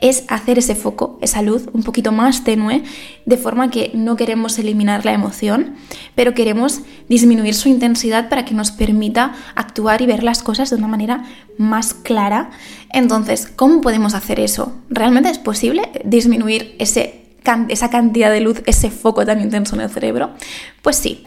Es 0.00 0.24
hacer 0.28 0.58
ese 0.58 0.74
foco, 0.74 1.18
esa 1.20 1.42
luz 1.42 1.68
un 1.74 1.82
poquito 1.82 2.12
más 2.12 2.44
tenue, 2.44 2.82
de 3.26 3.36
forma 3.36 3.70
que 3.70 3.90
no 3.92 4.16
queremos 4.16 4.58
eliminar 4.58 5.04
la 5.04 5.12
emoción, 5.12 5.74
pero 6.14 6.32
queremos 6.32 6.80
disminuir 7.10 7.52
su 7.54 7.68
intensidad 7.68 8.30
para 8.30 8.46
que 8.46 8.54
nos 8.54 8.70
permita 8.70 9.34
actuar 9.54 10.00
y 10.00 10.06
ver 10.06 10.22
las 10.22 10.42
cosas 10.42 10.70
de 10.70 10.76
una 10.76 10.88
manera 10.88 11.24
más 11.58 11.92
clara. 11.92 12.48
Entonces, 12.90 13.46
¿cómo 13.46 13.82
podemos 13.82 14.14
hacer 14.14 14.40
eso? 14.40 14.72
¿Realmente 14.88 15.28
es 15.28 15.38
posible 15.38 15.82
disminuir 16.06 16.74
ese, 16.78 17.26
esa 17.68 17.90
cantidad 17.90 18.30
de 18.30 18.40
luz, 18.40 18.62
ese 18.64 18.90
foco 18.90 19.26
tan 19.26 19.42
intenso 19.42 19.74
en 19.74 19.82
el 19.82 19.90
cerebro? 19.90 20.30
Pues 20.80 20.96
sí. 20.96 21.22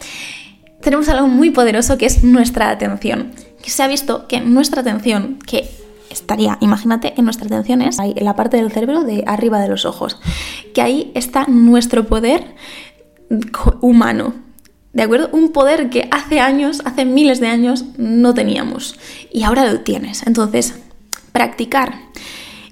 Tenemos 0.80 1.08
algo 1.08 1.28
muy 1.28 1.50
poderoso 1.50 1.96
que 1.98 2.06
es 2.06 2.24
nuestra 2.24 2.70
atención 2.70 3.32
se 3.70 3.82
ha 3.82 3.88
visto 3.88 4.26
que 4.28 4.40
nuestra 4.40 4.80
atención, 4.80 5.38
que 5.46 5.68
estaría, 6.10 6.58
imagínate 6.60 7.14
que 7.14 7.22
nuestra 7.22 7.46
atención 7.46 7.82
es 7.82 7.98
ahí, 7.98 8.14
en 8.16 8.24
la 8.24 8.36
parte 8.36 8.56
del 8.56 8.72
cerebro 8.72 9.02
de 9.04 9.24
arriba 9.26 9.60
de 9.60 9.68
los 9.68 9.84
ojos, 9.84 10.18
que 10.74 10.82
ahí 10.82 11.12
está 11.14 11.46
nuestro 11.46 12.06
poder 12.06 12.54
humano, 13.80 14.34
¿de 14.92 15.02
acuerdo? 15.02 15.28
Un 15.32 15.52
poder 15.52 15.90
que 15.90 16.08
hace 16.10 16.40
años, 16.40 16.82
hace 16.84 17.04
miles 17.04 17.40
de 17.40 17.48
años 17.48 17.84
no 17.98 18.34
teníamos 18.34 18.98
y 19.32 19.42
ahora 19.42 19.70
lo 19.70 19.80
tienes. 19.80 20.26
Entonces, 20.26 20.74
practicar 21.32 22.00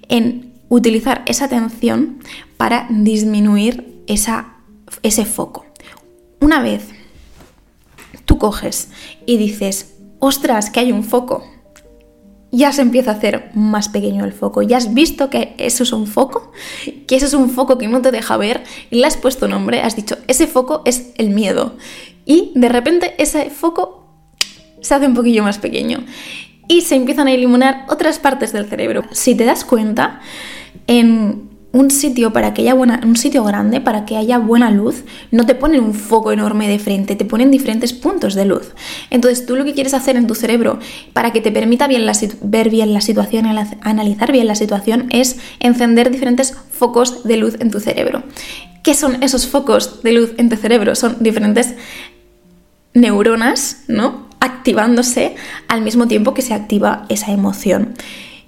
en 0.09 0.55
utilizar 0.69 1.23
esa 1.27 1.47
atención 1.47 2.21
para 2.57 2.87
disminuir 2.89 4.03
esa, 4.07 4.55
ese 5.03 5.25
foco. 5.25 5.67
Una 6.41 6.63
vez 6.63 6.89
tú 8.25 8.39
coges 8.39 8.89
y 9.27 9.37
dices, 9.37 9.94
ostras, 10.25 10.71
que 10.71 10.81
hay 10.81 10.93
un 10.93 11.05
foco. 11.05 11.45
Ya 12.51 12.73
se 12.73 12.83
empieza 12.83 13.11
a 13.11 13.15
hacer 13.15 13.51
más 13.55 13.89
pequeño 13.89 14.25
el 14.25 14.33
foco. 14.33 14.63
Ya 14.63 14.77
has 14.77 14.95
visto 14.95 15.29
que 15.29 15.55
eso 15.59 15.83
es 15.83 15.93
un 15.93 16.07
foco, 16.07 16.53
que 17.07 17.17
eso 17.17 17.27
es 17.27 17.35
un 17.35 17.51
foco 17.51 17.79
que 17.79 17.89
no 17.89 18.01
te 18.01 18.13
deja 18.13 18.37
ver, 18.37 18.63
y 18.91 19.01
le 19.01 19.07
has 19.07 19.17
puesto 19.17 19.49
nombre, 19.49 19.83
has 19.83 19.97
dicho, 19.97 20.17
ese 20.29 20.47
foco 20.47 20.83
es 20.85 21.13
el 21.17 21.31
miedo. 21.31 21.77
Y 22.25 22.53
de 22.55 22.69
repente 22.69 23.15
ese 23.19 23.51
foco 23.51 24.07
se 24.81 24.95
hace 24.95 25.07
un 25.07 25.15
poquillo 25.15 25.43
más 25.43 25.59
pequeño. 25.59 26.05
Y 26.69 26.83
se 26.83 26.95
empiezan 26.95 27.27
a 27.27 27.33
iluminar 27.33 27.85
otras 27.89 28.19
partes 28.19 28.53
del 28.53 28.67
cerebro. 28.67 29.03
Si 29.11 29.35
te 29.35 29.45
das 29.45 29.65
cuenta, 29.65 30.21
en 30.87 31.54
un 31.75 31.91
sitio 31.91 32.33
para 32.33 32.55
que 32.55 32.63
haya 32.63 32.73
buena, 32.73 33.01
un 33.05 33.17
sitio 33.17 33.43
grande 33.43 33.81
para 33.81 34.07
que 34.07 34.17
haya 34.17 34.39
buena 34.39 34.71
luz, 34.71 35.05
no 35.33 35.45
te 35.45 35.57
ponen 35.57 35.83
un 35.83 35.93
foco 35.93 36.31
enorme 36.31 36.69
de 36.69 36.79
frente, 36.79 37.17
te 37.17 37.25
ponen 37.25 37.51
diferentes 37.51 37.93
puntos 37.93 38.35
de 38.35 38.45
luz. 38.45 38.71
Entonces, 39.11 39.45
tú 39.45 39.57
lo 39.57 39.65
que 39.65 39.75
quieres 39.75 39.93
hacer 39.93 40.17
en 40.17 40.29
tu 40.29 40.37
cerebro 40.37 40.79
para 41.13 41.33
que 41.33 41.41
te 41.41 41.51
permita 41.51 41.89
bien 41.89 42.07
ver 42.43 42.71
bien 42.71 42.95
la 42.95 43.01
situación, 43.01 43.47
analizar 43.83 44.31
bien 44.31 44.47
la 44.47 44.55
situación, 44.55 45.09
es 45.11 45.37
encender 45.59 46.13
diferentes 46.13 46.57
focos 46.71 47.25
de 47.25 47.39
luz 47.39 47.57
en 47.59 47.73
tu 47.73 47.81
cerebro. 47.81 48.23
¿Qué 48.85 48.95
son 48.95 49.21
esos 49.25 49.49
focos 49.49 50.01
de 50.05 50.13
luz 50.13 50.33
en 50.37 50.49
tu 50.49 50.57
cerebro? 50.57 50.95
Son 50.95 51.17
diferentes 51.19 51.75
neuronas, 52.93 53.83
¿no? 53.89 54.29
Activándose 54.39 55.35
al 55.67 55.81
mismo 55.81 56.07
tiempo 56.07 56.35
que 56.35 56.43
se 56.43 56.55
activa 56.55 57.05
esa 57.09 57.33
emoción. 57.33 57.95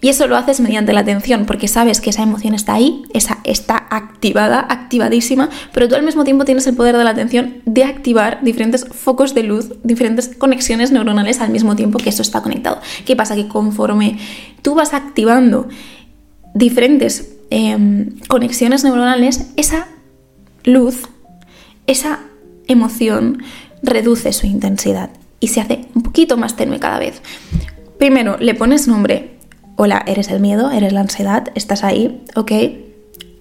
Y 0.00 0.08
eso 0.08 0.26
lo 0.26 0.36
haces 0.36 0.60
mediante 0.60 0.92
la 0.92 1.00
atención, 1.00 1.46
porque 1.46 1.68
sabes 1.68 2.00
que 2.00 2.10
esa 2.10 2.22
emoción 2.22 2.54
está 2.54 2.74
ahí, 2.74 3.02
esa 3.14 3.38
está 3.44 3.86
activada, 3.90 4.60
activadísima, 4.68 5.48
pero 5.72 5.88
tú 5.88 5.94
al 5.94 6.02
mismo 6.02 6.24
tiempo 6.24 6.44
tienes 6.44 6.66
el 6.66 6.76
poder 6.76 6.96
de 6.96 7.04
la 7.04 7.10
atención 7.10 7.62
de 7.64 7.84
activar 7.84 8.40
diferentes 8.42 8.84
focos 8.84 9.34
de 9.34 9.42
luz, 9.42 9.72
diferentes 9.84 10.28
conexiones 10.36 10.92
neuronales 10.92 11.40
al 11.40 11.50
mismo 11.50 11.76
tiempo 11.76 11.98
que 11.98 12.10
eso 12.10 12.22
está 12.22 12.42
conectado. 12.42 12.80
¿Qué 13.06 13.16
pasa? 13.16 13.36
Que 13.36 13.48
conforme 13.48 14.18
tú 14.62 14.74
vas 14.74 14.92
activando 14.92 15.68
diferentes 16.54 17.36
em, 17.50 18.18
conexiones 18.28 18.84
neuronales, 18.84 19.50
esa 19.56 19.88
luz, 20.64 21.08
esa 21.86 22.20
emoción 22.66 23.42
reduce 23.82 24.32
su 24.32 24.46
intensidad 24.46 25.10
y 25.40 25.48
se 25.48 25.60
hace 25.60 25.86
un 25.94 26.02
poquito 26.02 26.36
más 26.36 26.56
tenue 26.56 26.78
cada 26.80 26.98
vez. 26.98 27.22
Primero, 27.98 28.36
le 28.38 28.54
pones 28.54 28.88
nombre 28.88 29.35
hola, 29.76 30.02
eres 30.06 30.28
el 30.30 30.40
miedo, 30.40 30.70
eres 30.70 30.92
la 30.92 31.00
ansiedad, 31.00 31.48
estás 31.54 31.84
ahí, 31.84 32.22
ok, 32.34 32.50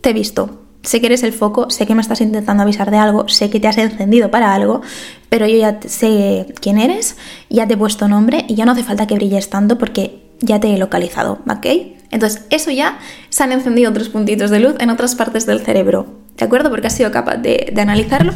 te 0.01 0.09
he 0.09 0.13
visto. 0.13 0.61
Sé 0.83 0.99
que 0.99 1.07
eres 1.07 1.23
el 1.23 1.33
foco, 1.33 1.71
sé 1.71 1.87
que 1.87 1.95
me 1.95 2.01
estás 2.01 2.21
intentando 2.21 2.61
avisar 2.61 2.91
de 2.91 2.97
algo, 2.97 3.27
sé 3.27 3.49
que 3.49 3.59
te 3.59 3.67
has 3.67 3.77
encendido 3.77 4.29
para 4.29 4.53
algo, 4.53 4.81
pero 5.29 5.47
yo 5.47 5.57
ya 5.57 5.79
sé 5.87 6.53
quién 6.61 6.77
eres, 6.77 7.17
ya 7.49 7.67
te 7.67 7.73
he 7.73 7.77
puesto 7.77 8.07
nombre 8.07 8.45
y 8.47 8.53
ya 8.53 8.65
no 8.65 8.73
hace 8.73 8.83
falta 8.83 9.07
que 9.07 9.15
brilles 9.15 9.49
tanto 9.49 9.79
porque 9.79 10.21
ya 10.41 10.59
te 10.59 10.71
he 10.71 10.77
localizado, 10.77 11.39
¿ok? 11.49 11.65
Entonces, 12.11 12.45
eso 12.51 12.69
ya 12.69 12.99
se 13.29 13.43
han 13.43 13.51
encendido 13.51 13.89
otros 13.89 14.09
puntitos 14.09 14.51
de 14.51 14.59
luz 14.59 14.75
en 14.79 14.91
otras 14.91 15.15
partes 15.15 15.47
del 15.47 15.61
cerebro, 15.61 16.05
¿de 16.37 16.45
acuerdo? 16.45 16.69
Porque 16.69 16.87
has 16.87 16.95
sido 16.95 17.11
capaz 17.11 17.37
de, 17.37 17.71
de 17.73 17.81
analizarlo 17.81 18.33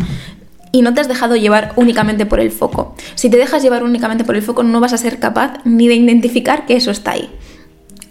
y 0.72 0.82
no 0.82 0.94
te 0.94 1.02
has 1.02 1.08
dejado 1.08 1.36
llevar 1.36 1.74
únicamente 1.76 2.26
por 2.26 2.40
el 2.40 2.52
foco. 2.52 2.96
Si 3.14 3.30
te 3.30 3.38
dejas 3.38 3.62
llevar 3.62 3.84
únicamente 3.84 4.24
por 4.24 4.36
el 4.36 4.42
foco, 4.42 4.64
no 4.64 4.80
vas 4.80 4.94
a 4.94 4.98
ser 4.98 5.20
capaz 5.20 5.60
ni 5.66 5.88
de 5.88 5.96
identificar 5.96 6.66
que 6.66 6.78
eso 6.78 6.90
está 6.90 7.12
ahí. 7.12 7.30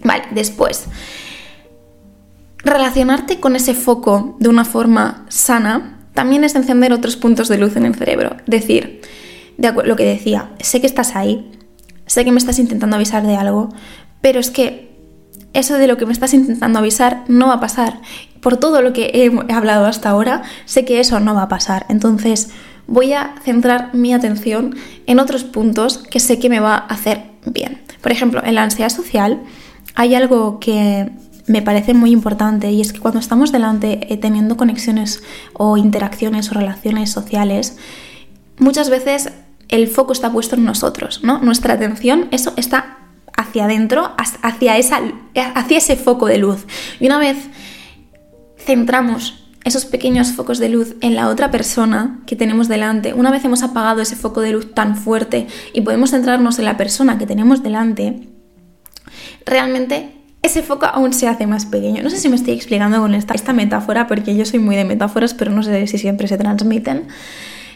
Vale, 0.03 0.25
después, 0.33 0.87
relacionarte 2.59 3.41
con 3.41 3.57
ese 3.57 3.75
foco 3.75 4.37
de 4.39 4.49
una 4.49 4.65
forma 4.65 5.25
sana 5.29 5.99
también 6.15 6.43
es 6.43 6.55
encender 6.55 6.93
otros 6.93 7.17
puntos 7.17 7.49
de 7.49 7.59
luz 7.59 7.77
en 7.77 7.87
el 7.87 7.95
cerebro. 7.95 8.37
Decir, 8.47 9.03
de 9.57 9.73
lo 9.73 9.97
que 9.97 10.05
decía, 10.05 10.51
sé 10.61 10.81
que 10.81 10.87
estás 10.87 11.15
ahí, 11.15 11.51
sé 12.07 12.25
que 12.25 12.33
me 12.33 12.39
estás 12.39 12.59
intentando 12.59 12.97
avisar 12.97 13.27
de 13.27 13.37
algo, 13.37 13.69
pero 14.21 14.41
es 14.41 14.51
que 14.51 14.89
eso 15.53 15.79
de 15.79 15.87
lo 15.87 15.97
que 15.97 16.07
me 16.07 16.13
estás 16.13 16.35
intentando 16.35 16.79
avisar 16.79 17.25
no 17.29 17.49
va 17.49 17.55
a 17.55 17.61
pasar. 17.61 18.01
Por 18.41 18.57
todo 18.57 18.83
lo 18.83 18.93
que 18.93 19.11
he 19.15 19.53
hablado 19.53 19.87
hasta 19.87 20.11
ahora, 20.11 20.43
sé 20.65 20.85
que 20.85 21.01
eso 21.01 21.21
no 21.21 21.35
va 21.35 21.43
a 21.43 21.49
pasar. 21.49 21.87
Entonces 21.89 22.51
voy 22.87 23.13
a 23.13 23.35
centrar 23.45 23.95
mi 23.95 24.13
atención 24.13 24.77
en 25.07 25.21
otros 25.21 25.45
puntos 25.45 25.99
que 25.99 26.21
sé 26.21 26.39
que 26.39 26.49
me 26.49 26.61
va 26.61 26.75
a 26.75 26.87
hacer 26.87 27.23
bien. 27.47 27.83
Por 28.01 28.13
ejemplo, 28.13 28.43
en 28.45 28.55
la 28.55 28.63
ansiedad 28.63 28.91
social 28.91 29.43
hay 29.99 30.15
algo 30.15 30.61
que 30.61 31.11
me 31.49 31.61
parece 31.61 31.93
muy 31.93 32.13
importante 32.13 32.71
y 32.71 32.81
es 32.81 32.93
que 32.93 33.01
cuando 33.01 33.19
estamos 33.19 33.51
delante 33.51 34.13
eh, 34.13 34.17
teniendo 34.17 34.57
conexiones 34.57 35.25
o 35.55 35.77
interacciones 35.77 36.53
o 36.53 36.55
relaciones 36.55 37.11
sociales, 37.11 37.77
muchas 38.59 38.91
veces 38.91 39.33
el 39.69 39.89
foco 39.89 40.13
está 40.13 40.31
puesto 40.31 40.55
en 40.55 40.65
nosotros, 40.65 41.25
¿no? 41.25 41.41
Nuestra 41.41 41.75
atención, 41.75 42.29
eso 42.31 42.53
está 42.57 42.99
hacia 43.37 43.65
adentro, 43.65 44.13
hacia, 44.43 44.77
ese 44.77 45.97
foco 45.97 46.27
de 46.27 46.39
luz. 46.39 46.65
Y 47.01 47.07
una 47.07 47.19
vez 47.19 47.37
centramos 48.57 49.49
esos 49.65 49.85
pequeños 49.85 50.31
focos 50.31 50.61
de 50.61 50.69
luz 50.69 50.95
en 51.01 51.17
la 51.17 51.27
otra 51.27 51.51
persona 51.51 52.21
que 52.25 52.37
tenemos 52.37 52.69
delante, 52.69 53.15
una 53.15 53.33
vez 53.33 53.45
hemos 53.45 53.65
apagado 53.65 54.01
ese 54.01 54.15
foco 54.15 54.43
de 54.43 54.53
luz 54.53 54.75
tan 54.75 54.97
fuerte 54.97 55.49
y 55.73 55.81
podemos 55.81 56.13
centrarnos 56.13 56.61
en 56.61 56.67
la 56.67 56.77
persona 56.77 57.19
que 57.19 57.27
tenemos 57.27 57.65
delante, 57.65 58.29
realmente 59.45 60.13
ese 60.43 60.63
foco 60.63 60.87
aún 60.87 61.13
se 61.13 61.29
hace 61.29 61.47
más 61.47 61.67
pequeño. 61.67 62.03
No 62.03 62.11
sé 62.11 62.19
si 62.19 62.29
me 62.29 62.37
estoy 62.37 62.55
explicando 62.55 63.01
con 63.01 63.15
esta, 63.15 63.35
esta 63.35 63.53
metáfora, 63.53 64.07
porque 64.07 64.37
yo 64.37 64.45
soy 64.45 64.61
muy 64.61 64.77
de 64.77 64.85
metáforas, 64.85 65.35
pero 65.35 65.51
no 65.51 65.63
sé 65.63 65.87
si 65.87 65.99
siempre 65.99 66.29
se 66.29 66.39
transmiten. 66.39 67.09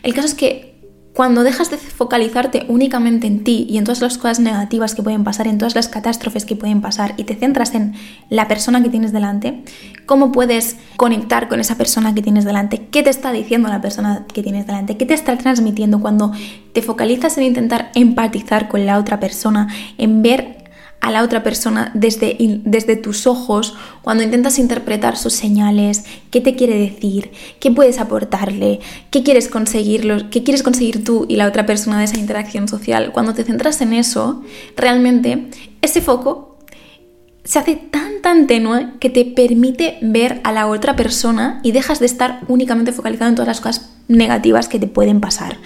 El 0.02 0.14
caso 0.14 0.26
es 0.26 0.34
que 0.34 0.72
cuando 1.14 1.42
dejas 1.42 1.70
de 1.70 1.76
focalizarte 1.76 2.64
únicamente 2.68 3.26
en 3.26 3.44
ti 3.44 3.66
y 3.68 3.76
en 3.76 3.84
todas 3.84 4.00
las 4.00 4.16
cosas 4.16 4.40
negativas 4.40 4.94
que 4.94 5.02
pueden 5.02 5.24
pasar, 5.24 5.46
en 5.46 5.58
todas 5.58 5.74
las 5.74 5.88
catástrofes 5.88 6.46
que 6.46 6.56
pueden 6.56 6.80
pasar 6.80 7.12
y 7.18 7.24
te 7.24 7.34
centras 7.34 7.74
en 7.74 7.94
la 8.30 8.48
persona 8.48 8.82
que 8.82 8.88
tienes 8.88 9.12
delante, 9.12 9.62
¿cómo 10.06 10.32
puedes 10.32 10.76
conectar 10.96 11.48
con 11.48 11.60
esa 11.60 11.76
persona 11.76 12.14
que 12.14 12.22
tienes 12.22 12.46
delante? 12.46 12.86
¿Qué 12.90 13.02
te 13.02 13.10
está 13.10 13.30
diciendo 13.30 13.68
la 13.68 13.82
persona 13.82 14.24
que 14.32 14.42
tienes 14.42 14.66
delante? 14.66 14.96
¿Qué 14.96 15.04
te 15.04 15.12
está 15.12 15.36
transmitiendo 15.36 16.00
cuando 16.00 16.32
te 16.72 16.80
focalizas 16.80 17.36
en 17.36 17.44
intentar 17.44 17.90
empatizar 17.94 18.68
con 18.68 18.86
la 18.86 18.98
otra 18.98 19.20
persona, 19.20 19.68
en 19.98 20.22
ver 20.22 20.61
a 21.02 21.10
la 21.10 21.24
otra 21.24 21.42
persona 21.42 21.90
desde, 21.94 22.36
desde 22.64 22.94
tus 22.94 23.26
ojos, 23.26 23.74
cuando 24.02 24.22
intentas 24.22 24.60
interpretar 24.60 25.18
sus 25.18 25.32
señales, 25.32 26.04
qué 26.30 26.40
te 26.40 26.54
quiere 26.54 26.78
decir, 26.78 27.32
qué 27.58 27.72
puedes 27.72 27.98
aportarle, 27.98 28.78
qué 29.10 29.24
quieres 29.24 29.48
conseguir, 29.48 30.28
qué 30.30 30.44
quieres 30.44 30.62
conseguir 30.62 31.02
tú 31.02 31.26
y 31.28 31.34
la 31.34 31.48
otra 31.48 31.66
persona 31.66 31.98
de 31.98 32.04
esa 32.04 32.18
interacción 32.18 32.68
social. 32.68 33.10
Cuando 33.10 33.34
te 33.34 33.42
centras 33.42 33.80
en 33.80 33.94
eso, 33.94 34.42
realmente 34.76 35.48
ese 35.82 36.00
foco 36.00 36.56
se 37.42 37.58
hace 37.58 37.74
tan 37.74 38.22
tan 38.22 38.46
tenue 38.46 38.92
que 39.00 39.10
te 39.10 39.24
permite 39.24 39.98
ver 40.00 40.40
a 40.44 40.52
la 40.52 40.68
otra 40.68 40.94
persona 40.94 41.60
y 41.64 41.72
dejas 41.72 41.98
de 41.98 42.06
estar 42.06 42.42
únicamente 42.46 42.92
focalizado 42.92 43.28
en 43.28 43.34
todas 43.34 43.48
las 43.48 43.60
cosas 43.60 43.90
negativas 44.06 44.68
que 44.68 44.78
te 44.78 44.86
pueden 44.86 45.20
pasar. 45.20 45.58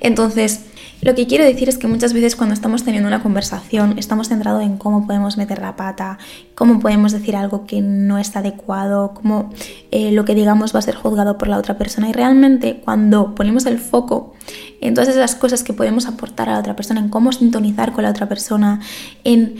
Entonces, 0.00 0.60
lo 1.02 1.14
que 1.14 1.26
quiero 1.26 1.44
decir 1.44 1.68
es 1.68 1.78
que 1.78 1.86
muchas 1.86 2.12
veces 2.12 2.36
cuando 2.36 2.52
estamos 2.52 2.84
teniendo 2.84 3.08
una 3.08 3.22
conversación 3.22 3.98
estamos 3.98 4.28
centrados 4.28 4.62
en 4.62 4.76
cómo 4.76 5.06
podemos 5.06 5.38
meter 5.38 5.60
la 5.60 5.74
pata, 5.74 6.18
cómo 6.54 6.78
podemos 6.78 7.12
decir 7.12 7.36
algo 7.36 7.66
que 7.66 7.80
no 7.80 8.18
está 8.18 8.40
adecuado, 8.40 9.14
cómo 9.14 9.50
eh, 9.90 10.12
lo 10.12 10.26
que 10.26 10.34
digamos 10.34 10.74
va 10.74 10.80
a 10.80 10.82
ser 10.82 10.96
juzgado 10.96 11.38
por 11.38 11.48
la 11.48 11.56
otra 11.56 11.78
persona. 11.78 12.10
Y 12.10 12.12
realmente 12.12 12.82
cuando 12.84 13.34
ponemos 13.34 13.64
el 13.64 13.78
foco 13.78 14.34
en 14.82 14.92
todas 14.92 15.08
esas 15.08 15.34
cosas 15.36 15.64
que 15.64 15.72
podemos 15.72 16.06
aportar 16.06 16.50
a 16.50 16.52
la 16.52 16.58
otra 16.58 16.76
persona, 16.76 17.00
en 17.00 17.08
cómo 17.08 17.32
sintonizar 17.32 17.92
con 17.92 18.04
la 18.04 18.10
otra 18.10 18.28
persona, 18.28 18.80
en 19.24 19.54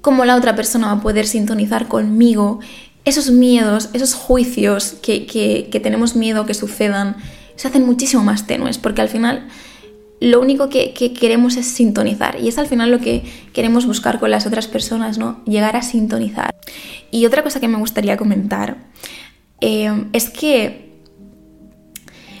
cómo 0.00 0.24
la 0.24 0.36
otra 0.36 0.54
persona 0.54 0.86
va 0.86 0.92
a 0.92 1.00
poder 1.00 1.26
sintonizar 1.26 1.88
conmigo, 1.88 2.60
esos 3.04 3.30
miedos, 3.30 3.90
esos 3.94 4.14
juicios 4.14 4.94
que, 5.02 5.26
que 5.26 5.80
tenemos 5.80 6.14
miedo 6.14 6.46
que 6.46 6.54
sucedan, 6.54 7.16
se 7.56 7.66
hacen 7.66 7.84
muchísimo 7.84 8.22
más 8.22 8.46
tenues 8.46 8.78
porque 8.78 9.00
al 9.00 9.08
final 9.08 9.48
lo 10.20 10.40
único 10.40 10.68
que, 10.68 10.92
queremos 10.92 11.56
es 11.56 11.66
sintonizar 11.66 12.40
y 12.40 12.48
es 12.48 12.58
al 12.58 12.66
final 12.66 12.90
lo 12.90 12.98
que 12.98 13.22
queremos 13.52 13.86
buscar 13.86 14.18
con 14.18 14.30
las 14.30 14.46
otras 14.46 14.66
personas, 14.66 15.18
¿no? 15.18 15.40
Llegar 15.44 15.76
a 15.76 15.82
sintonizar. 15.82 16.54
Y 17.10 17.26
otra 17.26 17.42
cosa 17.42 17.60
que 17.60 17.68
me 17.68 17.78
gustaría 17.78 18.16
comentar 18.16 18.76
eh, 19.60 20.06
es 20.12 20.30
que 20.30 20.88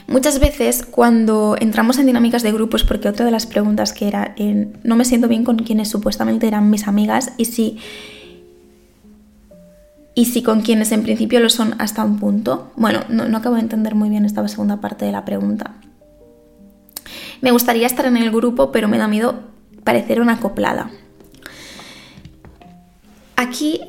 muchas 0.08 0.40
veces 0.40 0.84
cuando 0.84 1.56
entramos 1.60 1.98
en 1.98 2.06
dinámicas 2.06 2.42
de 2.42 2.52
grupos, 2.52 2.82
porque 2.82 3.08
otra 3.08 3.24
de 3.24 3.30
las 3.30 3.46
preguntas 3.46 3.92
que 3.92 4.08
era, 4.08 4.34
no 4.82 4.96
me 4.96 5.04
siento 5.04 5.28
bien 5.28 5.44
con 5.44 5.58
quienes 5.58 5.88
supuestamente 5.88 6.48
eran 6.48 6.70
mis 6.70 6.88
amigas 6.88 7.32
y 7.36 7.44
si... 7.46 7.78
Y 10.14 10.24
si 10.24 10.42
con 10.42 10.62
quienes 10.62 10.90
en 10.90 11.04
principio 11.04 11.38
lo 11.38 11.48
son 11.48 11.76
hasta 11.78 12.02
un 12.02 12.18
punto. 12.18 12.72
Bueno, 12.74 13.04
no, 13.08 13.28
no 13.28 13.36
acabo 13.36 13.54
de 13.54 13.60
entender 13.60 13.94
muy 13.94 14.08
bien 14.08 14.24
esta 14.24 14.48
segunda 14.48 14.80
parte 14.80 15.04
de 15.04 15.12
la 15.12 15.24
pregunta. 15.24 15.76
Me 17.40 17.50
gustaría 17.50 17.86
estar 17.86 18.06
en 18.06 18.16
el 18.16 18.30
grupo, 18.30 18.72
pero 18.72 18.88
me 18.88 18.98
da 18.98 19.08
miedo 19.08 19.40
parecer 19.84 20.20
una 20.20 20.34
acoplada. 20.34 20.90
Aquí 23.36 23.80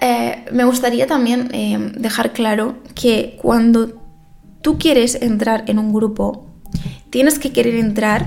eh, 0.00 0.44
me 0.52 0.64
gustaría 0.64 1.06
también 1.06 1.48
eh, 1.52 1.92
dejar 1.96 2.32
claro 2.32 2.76
que 2.94 3.38
cuando 3.40 4.00
tú 4.62 4.78
quieres 4.78 5.14
entrar 5.16 5.64
en 5.66 5.78
un 5.78 5.92
grupo, 5.92 6.46
tienes 7.10 7.38
que 7.38 7.52
querer 7.52 7.74
entrar 7.74 8.26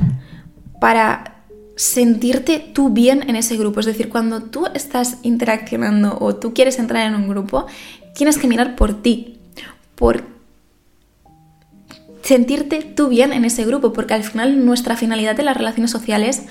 para 0.79 1.43
sentirte 1.75 2.59
tú 2.59 2.89
bien 2.89 3.27
en 3.27 3.35
ese 3.35 3.57
grupo. 3.57 3.79
Es 3.79 3.85
decir, 3.85 4.09
cuando 4.09 4.43
tú 4.43 4.67
estás 4.73 5.17
interaccionando 5.23 6.17
o 6.19 6.35
tú 6.35 6.53
quieres 6.53 6.79
entrar 6.79 7.07
en 7.07 7.15
un 7.15 7.27
grupo, 7.27 7.65
tienes 8.15 8.37
que 8.37 8.47
mirar 8.47 8.75
por 8.75 9.01
ti, 9.01 9.39
por 9.95 10.37
sentirte 12.27 12.81
tú 12.81 13.07
bien 13.07 13.31
en 13.31 13.45
ese 13.45 13.63
grupo, 13.63 13.93
porque 13.93 14.13
al 14.13 14.21
final 14.21 14.65
nuestra 14.65 14.97
finalidad 14.97 15.37
de 15.37 15.43
las 15.43 15.55
relaciones 15.55 15.91
sociales 15.91 16.43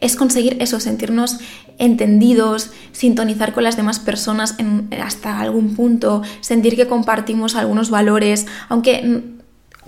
es 0.00 0.16
conseguir 0.16 0.56
eso, 0.58 0.80
sentirnos 0.80 1.38
entendidos, 1.76 2.70
sintonizar 2.92 3.52
con 3.52 3.62
las 3.62 3.76
demás 3.76 3.98
personas 3.98 4.56
hasta 5.04 5.38
algún 5.38 5.76
punto, 5.76 6.22
sentir 6.40 6.76
que 6.76 6.86
compartimos 6.86 7.56
algunos 7.56 7.90
valores, 7.90 8.46
aunque 8.70 9.36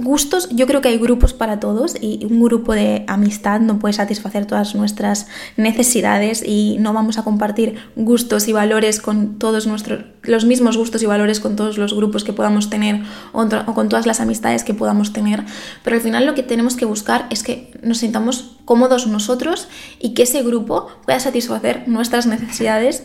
Gustos, 0.02 0.48
yo 0.50 0.66
creo 0.66 0.80
que 0.80 0.88
hay 0.88 0.98
grupos 0.98 1.34
para 1.34 1.60
todos 1.60 1.94
y 2.00 2.24
un 2.24 2.42
grupo 2.42 2.72
de 2.72 3.04
amistad 3.06 3.60
no 3.60 3.78
puede 3.78 3.92
satisfacer 3.92 4.46
todas 4.46 4.74
nuestras 4.74 5.26
necesidades 5.56 6.42
y 6.44 6.78
no 6.80 6.92
vamos 6.94 7.18
a 7.18 7.24
compartir 7.24 7.76
gustos 7.96 8.48
y 8.48 8.52
valores 8.52 9.00
con 9.00 9.38
todos 9.38 9.66
nuestros, 9.66 10.04
los 10.22 10.46
mismos 10.46 10.78
gustos 10.78 11.02
y 11.02 11.06
valores 11.06 11.38
con 11.38 11.54
todos 11.54 11.76
los 11.76 11.92
grupos 11.92 12.24
que 12.24 12.32
podamos 12.32 12.70
tener 12.70 13.02
o, 13.32 13.46
con 13.74 13.88
todas 13.90 14.06
las 14.06 14.20
amistades 14.20 14.64
que 14.64 14.72
podamos 14.72 15.12
tener. 15.12 15.44
Pero 15.84 15.96
al 15.96 16.02
final 16.02 16.24
lo 16.24 16.34
que 16.34 16.42
tenemos 16.42 16.76
que 16.76 16.86
buscar 16.86 17.26
es 17.30 17.42
que 17.42 17.70
nos 17.82 17.98
sintamos 17.98 18.56
cómodos 18.64 19.06
nosotros 19.06 19.68
y 19.98 20.14
que 20.14 20.22
ese 20.22 20.42
grupo 20.42 20.88
pueda 21.04 21.20
satisfacer 21.20 21.84
nuestras 21.86 22.26
necesidades 22.26 23.04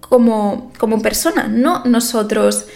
como, 0.00 0.72
como 0.78 1.00
persona, 1.00 1.48
no 1.48 1.84
nosotros 1.84 2.66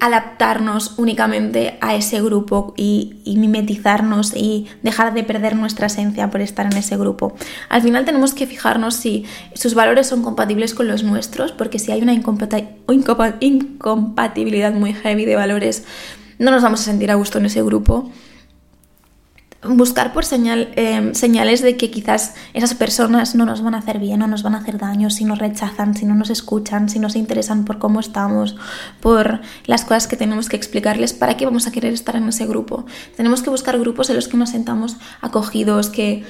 adaptarnos 0.00 0.98
únicamente 0.98 1.78
a 1.80 1.94
ese 1.94 2.20
grupo 2.20 2.74
y, 2.76 3.22
mimetizarnos 3.24 4.36
y 4.36 4.66
dejar 4.82 5.14
de 5.14 5.24
perder 5.24 5.56
nuestra 5.56 5.86
esencia 5.86 6.30
por 6.30 6.40
estar 6.40 6.66
en 6.66 6.76
ese 6.76 6.96
grupo. 6.96 7.34
Al 7.68 7.82
final 7.82 8.04
tenemos 8.04 8.34
que 8.34 8.46
fijarnos 8.46 8.94
si 8.94 9.24
sus 9.54 9.74
valores 9.74 10.06
son 10.06 10.22
compatibles 10.22 10.74
con 10.74 10.88
los 10.88 11.02
nuestros, 11.02 11.52
porque 11.52 11.78
si 11.78 11.92
hay 11.92 12.02
una 12.02 12.12
incompatibilidad 12.12 14.72
muy 14.72 14.92
heavy 14.92 15.24
de 15.24 15.36
valores, 15.36 15.84
no 16.38 16.50
nos 16.50 16.62
vamos 16.62 16.80
a 16.80 16.84
sentir 16.84 17.10
a 17.10 17.14
gusto 17.14 17.38
en 17.38 17.46
ese 17.46 17.62
grupo 17.62 18.10
buscar 19.66 20.12
por 20.12 20.24
señal, 20.24 20.72
em, 20.76 21.14
señales 21.14 21.62
de 21.62 21.76
que 21.76 21.90
quizás 21.90 22.34
esas 22.52 22.74
personas 22.74 23.34
no 23.34 23.44
nos 23.46 23.62
van 23.62 23.74
a 23.74 23.78
hacer 23.78 23.98
bien, 23.98 24.20
no 24.20 24.26
nos 24.26 24.42
van 24.42 24.54
a 24.54 24.58
hacer 24.58 24.78
daño, 24.78 25.10
si 25.10 25.24
nos 25.24 25.38
rechazan, 25.38 25.94
si 25.94 26.06
no 26.06 26.14
nos 26.14 26.30
escuchan, 26.30 26.88
si 26.88 26.98
no 26.98 27.10
se 27.10 27.18
interesan 27.18 27.64
por 27.64 27.78
cómo 27.78 28.00
estamos, 28.00 28.56
por 29.00 29.40
las 29.66 29.84
cosas 29.84 30.06
que 30.06 30.16
tenemos 30.16 30.48
que 30.48 30.56
explicarles, 30.56 31.12
¿para 31.12 31.36
qué 31.36 31.44
vamos 31.44 31.66
a 31.66 31.72
querer 31.72 31.92
estar 31.92 32.16
en 32.16 32.28
ese 32.28 32.46
grupo? 32.46 32.84
Tenemos 33.16 33.42
que 33.42 33.50
buscar 33.50 33.78
grupos 33.78 34.10
en 34.10 34.16
los 34.16 34.28
que 34.28 34.36
nos 34.36 34.50
sentamos 34.50 34.96
acogidos, 35.20 35.90
que 35.90 36.24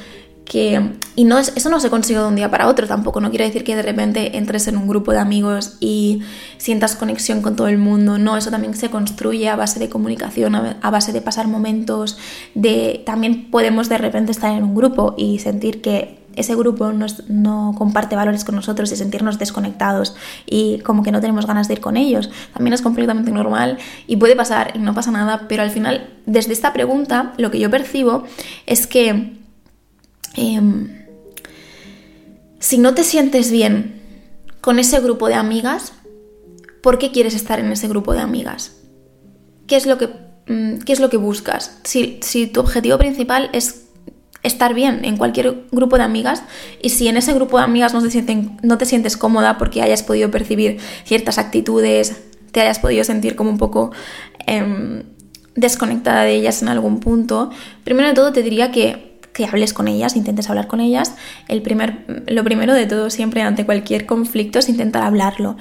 que, 0.45 0.91
y 1.17 1.25
no 1.25 1.39
es, 1.39 1.53
eso 1.57 1.71
no 1.71 1.81
se 1.81 1.91
consigue 1.91 2.19
de 2.19 2.27
un 2.27 2.37
día 2.37 2.51
para 2.51 2.69
otro 2.69 2.87
tampoco, 2.87 3.21
no 3.21 3.31
quiere 3.31 3.47
decir 3.47 3.65
que 3.65 3.77
de 3.77 3.83
repente 3.83 4.37
entres 4.37 4.69
en 4.69 4.77
un 4.77 4.87
grupo 4.87 5.13
de 5.13 5.19
amigos 5.19 5.77
y 5.81 6.23
sientas 6.59 6.97
conexión 6.97 7.41
con 7.41 7.57
todo 7.57 7.69
el 7.69 7.79
mundo, 7.79 8.19
no, 8.19 8.37
eso 8.37 8.51
también 8.51 8.75
se 8.75 8.91
construye 8.91 9.49
a 9.49 9.57
base 9.57 9.79
de 9.79 9.89
comunicación, 9.89 10.55
a, 10.55 10.91
base 10.91 11.13
de 11.13 11.21
pasar 11.21 11.49
momentos, 11.49 12.19
de 12.55 13.03
también 13.07 13.51
podemos 13.51 13.89
de 13.89 13.99
repente 13.99 14.33
estar 14.33 14.53
en 14.53 14.65
un 14.65 14.75
grupo 14.75 15.15
y 15.17 15.39
sentir 15.39 15.81
que 15.81 16.23
ese 16.37 16.57
grupo 16.57 16.93
no 17.29 17.75
comparte 17.79 18.17
valores 18.17 18.45
con 18.45 18.57
nosotros 18.57 18.91
y 18.91 18.97
sentirnos 18.97 19.39
desconectados 19.39 20.17
y 20.47 20.81
como 20.81 21.05
que 21.05 21.13
no 21.13 21.21
tenemos 21.21 21.47
ganas 21.47 21.69
de 21.69 21.75
ir 21.75 21.81
con 21.81 21.97
ellos. 21.97 22.29
También 22.53 22.75
es 22.75 22.83
completamente 22.83 23.31
normal 23.31 23.79
y 24.09 24.17
puede 24.17 24.35
pasar 24.35 24.73
y 24.75 24.81
no 24.81 24.95
pasa 24.95 25.13
nada, 25.13 25.47
pero 25.49 25.63
al 25.63 25.71
final, 25.71 26.11
desde 26.27 26.53
esta 26.53 26.73
pregunta, 26.73 27.35
lo 27.37 27.53
que 27.53 27.61
yo 27.61 27.71
percibo 27.71 28.25
es 28.67 28.89
que 28.89 29.44
Em, 30.37 31.05
si 32.59 32.79
no 32.79 32.95
te 32.95 33.05
sientes 33.05 33.51
bien 33.51 34.01
con 34.61 34.79
ese 34.79 35.01
grupo 35.01 35.29
de 35.29 35.35
amigas, 35.35 35.93
¿por 36.83 36.99
qué 36.99 37.13
quieres 37.13 37.35
estar 37.35 37.61
en 37.61 37.71
ese 37.73 37.89
grupo 37.89 38.13
de 38.13 38.21
amigas? 38.21 38.77
¿Qué 39.67 39.77
es 39.77 39.87
lo 39.87 39.99
que, 39.99 40.09
mm, 40.47 40.79
qué 40.85 40.93
es 40.93 41.01
lo 41.01 41.11
que 41.11 41.17
buscas? 41.17 41.79
Si, 41.85 42.19
si 42.23 42.47
tu 42.47 42.61
objetivo 42.61 42.99
principal 42.99 43.51
es 43.53 43.85
estar 44.45 44.75
bien 44.75 45.05
en 45.05 45.17
cualquier 45.17 45.65
grupo 45.73 45.97
de 45.97 46.05
amigas 46.05 46.43
y 46.81 46.91
si 46.91 47.09
en 47.09 47.17
ese 47.17 47.33
grupo 47.33 47.59
de 47.59 47.65
amigas 47.65 47.95
no 47.95 48.03
te, 48.07 48.49
no 48.63 48.79
te 48.79 48.85
sientes 48.85 49.17
cómoda 49.17 49.59
porque 49.59 49.83
hayas 49.83 50.03
podido 50.03 50.31
percibir 50.31 50.79
ciertas 51.05 51.39
actitudes, 51.39 52.23
te 52.53 52.61
hayas 52.61 52.79
podido 52.79 53.03
sentir 53.05 53.37
como 53.37 53.51
un 53.51 53.59
poco 53.59 53.91
em, 54.47 55.03
desconectada 55.57 56.23
de 56.23 56.35
ellas 56.35 56.63
en 56.63 56.69
algún 56.69 57.01
punto, 57.01 57.51
primero 57.85 58.09
de 58.09 58.15
todo 58.15 58.33
te 58.33 58.43
diría 58.43 58.71
que, 58.71 59.14
que 59.35 59.45
hables 59.45 59.75
con 59.75 59.89
ellas, 59.89 60.17
intentes 60.17 60.49
hablar 60.49 60.69
con 60.69 60.81
ellas. 60.81 61.15
El 61.49 61.61
primer, 61.61 62.23
lo 62.27 62.43
primero 62.45 62.73
de 62.73 62.87
todo 62.87 63.11
siempre 63.11 63.43
ante 63.43 63.67
cualquier 63.67 64.07
conflicto 64.07 64.61
es 64.61 64.71
intentar 64.71 65.03
hablarlo. 65.03 65.57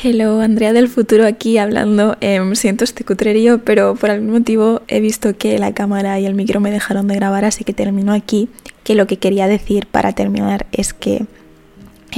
Hello, 0.00 0.40
Andrea 0.40 0.72
del 0.72 0.88
futuro 0.88 1.26
aquí 1.26 1.58
hablando. 1.58 2.16
Em, 2.20 2.54
siento 2.54 2.84
este 2.84 3.04
cutrerío, 3.04 3.64
pero 3.64 3.94
por 3.94 4.10
algún 4.10 4.30
motivo 4.30 4.82
he 4.86 5.00
visto 5.00 5.36
que 5.36 5.58
la 5.58 5.72
cámara 5.72 6.20
y 6.20 6.26
el 6.26 6.34
micro 6.34 6.60
me 6.60 6.70
dejaron 6.70 7.08
de 7.08 7.14
grabar, 7.14 7.44
así 7.44 7.64
que 7.64 7.72
termino 7.72 8.12
aquí. 8.12 8.48
Que 8.84 8.94
lo 8.94 9.06
que 9.06 9.16
quería 9.16 9.48
decir 9.48 9.86
para 9.86 10.12
terminar 10.12 10.66
es 10.72 10.92
que 10.92 11.26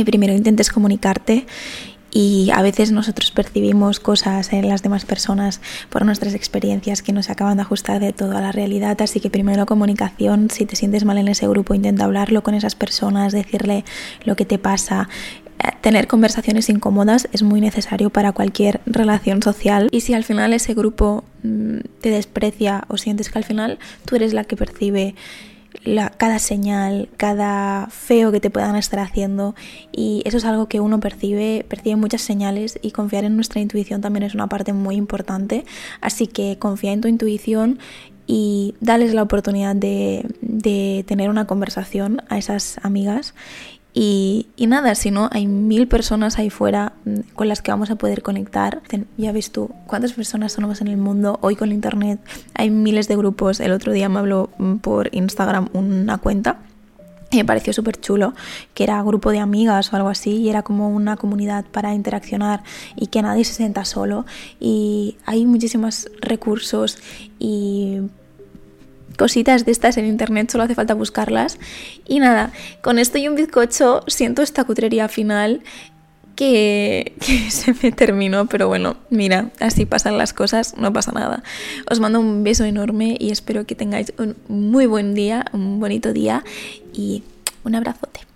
primero 0.05 0.33
intentes 0.33 0.71
comunicarte 0.71 1.47
y 2.11 2.51
a 2.53 2.63
veces 2.63 2.93
nosotros 2.93 3.31
percibimos 3.31 4.01
cosas 4.01 4.53
en 4.53 4.69
las 4.69 4.83
demás 4.83 5.05
personas 5.05 5.61
por 5.89 6.05
nuestras 6.05 6.35
experiencias 6.35 7.03
que 7.03 7.13
no 7.13 7.23
se 7.23 7.33
acaban 7.33 7.57
de 7.57 7.63
ajustar 7.63 8.01
de 8.01 8.13
todo 8.13 8.37
a 8.37 8.41
la 8.41 8.53
realidad, 8.53 9.01
así 9.03 9.21
que 9.21 9.31
primero 9.31 9.67
comunicación, 9.67 10.51
si 10.51 10.67
te 10.67 10.77
sientes 10.77 11.05
mal 11.05 11.19
en 11.19 11.29
ese 11.29 11.47
grupo 11.49 11.75
intenta 11.75 12.05
hablarlo 12.05 12.43
con 12.43 12.55
esas 12.55 12.75
personas, 12.75 13.33
decirle 13.33 13.85
lo 14.25 14.37
que 14.37 14.45
te 14.45 14.59
pasa, 14.59 15.09
tener 15.81 16.07
conversaciones 16.07 16.69
incómodas 16.69 17.29
es 17.33 17.43
muy 17.43 17.61
necesario 17.61 18.11
para 18.11 18.33
cualquier 18.33 18.81
relación 18.87 19.43
social. 19.43 19.89
Y 19.91 20.01
si 20.01 20.15
al 20.15 20.25
final 20.25 20.53
ese 20.53 20.75
grupo 20.75 21.25
mm, 21.43 21.79
te 22.01 22.11
desprecia 22.11 22.85
o 22.89 22.97
sientes 22.97 23.31
que 23.31 23.39
al 23.39 23.45
final 23.45 23.79
tú 24.05 24.17
eres 24.17 24.33
la 24.33 24.45
que 24.45 24.57
percibe 24.57 25.15
cada 26.17 26.39
señal, 26.39 27.09
cada 27.17 27.89
feo 27.91 28.33
que 28.33 28.41
te 28.41 28.51
puedan 28.51 28.77
estar 28.77 29.01
haciendo. 29.01 29.55
Y 29.93 30.23
eso 30.25 30.37
es 30.37 30.45
algo 30.45 30.69
que 30.69 30.81
uno 30.81 31.01
percibe, 31.01 31.65
percibe 31.69 31.97
muchas 31.97 32.23
señales 32.23 32.79
y 32.83 32.91
confiar 32.91 33.25
en 33.25 33.37
nuestra 33.37 33.61
intuición 33.61 34.01
también 34.01 34.23
es 34.23 34.35
una 34.35 34.49
parte 34.49 34.73
muy 34.73 34.97
importante, 34.97 35.65
así 36.01 36.27
que 36.27 36.59
confía 36.59 36.93
en 36.93 37.01
tu 37.01 37.09
intuición 37.09 37.79
y 38.27 38.75
dales 38.81 39.13
la 39.13 39.23
oportunidad 39.23 39.75
de, 39.75 40.25
de 40.41 41.05
tener 41.07 41.31
una 41.31 41.47
conversación 41.47 42.23
a 42.29 42.39
esas 42.39 42.79
amigas 42.83 43.35
y, 43.93 44.47
nada, 44.59 44.95
si 44.95 45.11
no, 45.11 45.29
hay 45.33 45.47
mil 45.47 45.89
personas 45.89 46.39
ahí 46.39 46.51
fuera 46.51 46.93
mm, 47.05 47.33
con 47.35 47.49
las 47.49 47.61
que 47.63 47.71
vamos 47.71 47.91
a 47.91 47.97
poder 47.97 48.23
conectar. 48.23 48.83
Ya 49.17 49.33
ves 49.33 49.51
tú, 49.51 49.71
¿cuántas 49.87 50.13
personas 50.13 50.53
somos 50.53 50.81
en 50.81 50.89
el 50.89 50.97
mundo 50.97 51.39
hoy 51.43 51.57
con 51.57 51.73
Internet? 51.73 52.21
Hay 52.55 52.71
miles 52.71 53.09
de 53.09 53.17
grupos. 53.17 53.61
El 53.61 53.73
otro 53.73 53.93
día 53.93 54.09
me 54.09 54.21
habló 54.21 54.51
mm, 54.59 54.77
por 54.77 55.15
Instagram 55.15 55.69
una 55.73 56.19
cuenta 56.19 56.59
y 57.33 57.37
me 57.37 57.45
pareció 57.45 57.73
súper 57.73 58.01
chulo, 58.01 58.35
que 58.75 58.83
era 58.83 59.01
grupo 59.03 59.31
de 59.31 59.39
amigas 59.39 59.93
o 59.93 59.97
algo 59.97 60.09
así, 60.09 60.37
y 60.37 60.49
era 60.49 60.63
como 60.63 60.89
una 60.89 61.17
comunidad 61.17 61.65
para 61.65 61.95
interaccionar 61.95 62.65
y 62.97 63.07
que 63.07 63.23
nadie 63.23 63.45
se 63.45 63.55
sienta 63.55 63.85
solo. 63.85 64.27
Y 64.59 65.17
hay 65.27 65.47
muchísimos 65.47 66.11
recursos 66.21 66.99
y 67.39 68.01
cositas 69.17 69.65
de 69.65 69.73
estas 69.73 69.97
en 69.97 70.07
internet, 70.07 70.51
solo 70.51 70.65
hace 70.65 70.75
falta 70.75 70.95
buscarlas. 70.95 71.59
Y 72.07 72.19
nada, 72.19 72.53
con 72.83 72.99
esto 72.99 73.19
y 73.19 73.29
un 73.29 73.35
bizcocho 73.35 74.03
siento 74.07 74.43
esta 74.43 74.65
cutrería 74.65 75.09
final 75.09 75.63
que, 76.37 77.15
que, 77.21 77.51
se 77.51 77.75
me 77.83 77.93
terminó, 77.93 78.47
pero 78.47 78.69
bueno, 78.69 78.97
mira, 79.11 79.51
así 79.61 79.85
pasan 79.85 80.19
las 80.19 80.33
cosas, 80.33 80.77
no 80.77 80.93
pasa 80.93 81.13
nada. 81.13 81.43
Os 81.91 82.01
mando 82.01 82.21
un 82.21 82.45
beso 82.45 82.65
enorme 82.65 83.17
y 83.19 83.31
espero 83.31 83.67
que 83.67 83.75
tengáis 83.75 84.13
un 84.19 84.37
muy 84.49 84.87
buen 84.87 85.15
día, 85.15 85.45
un 85.53 85.81
bonito 85.81 86.13
día 86.13 86.45
y 86.93 87.23
un 87.65 87.75
abrazote. 87.75 88.30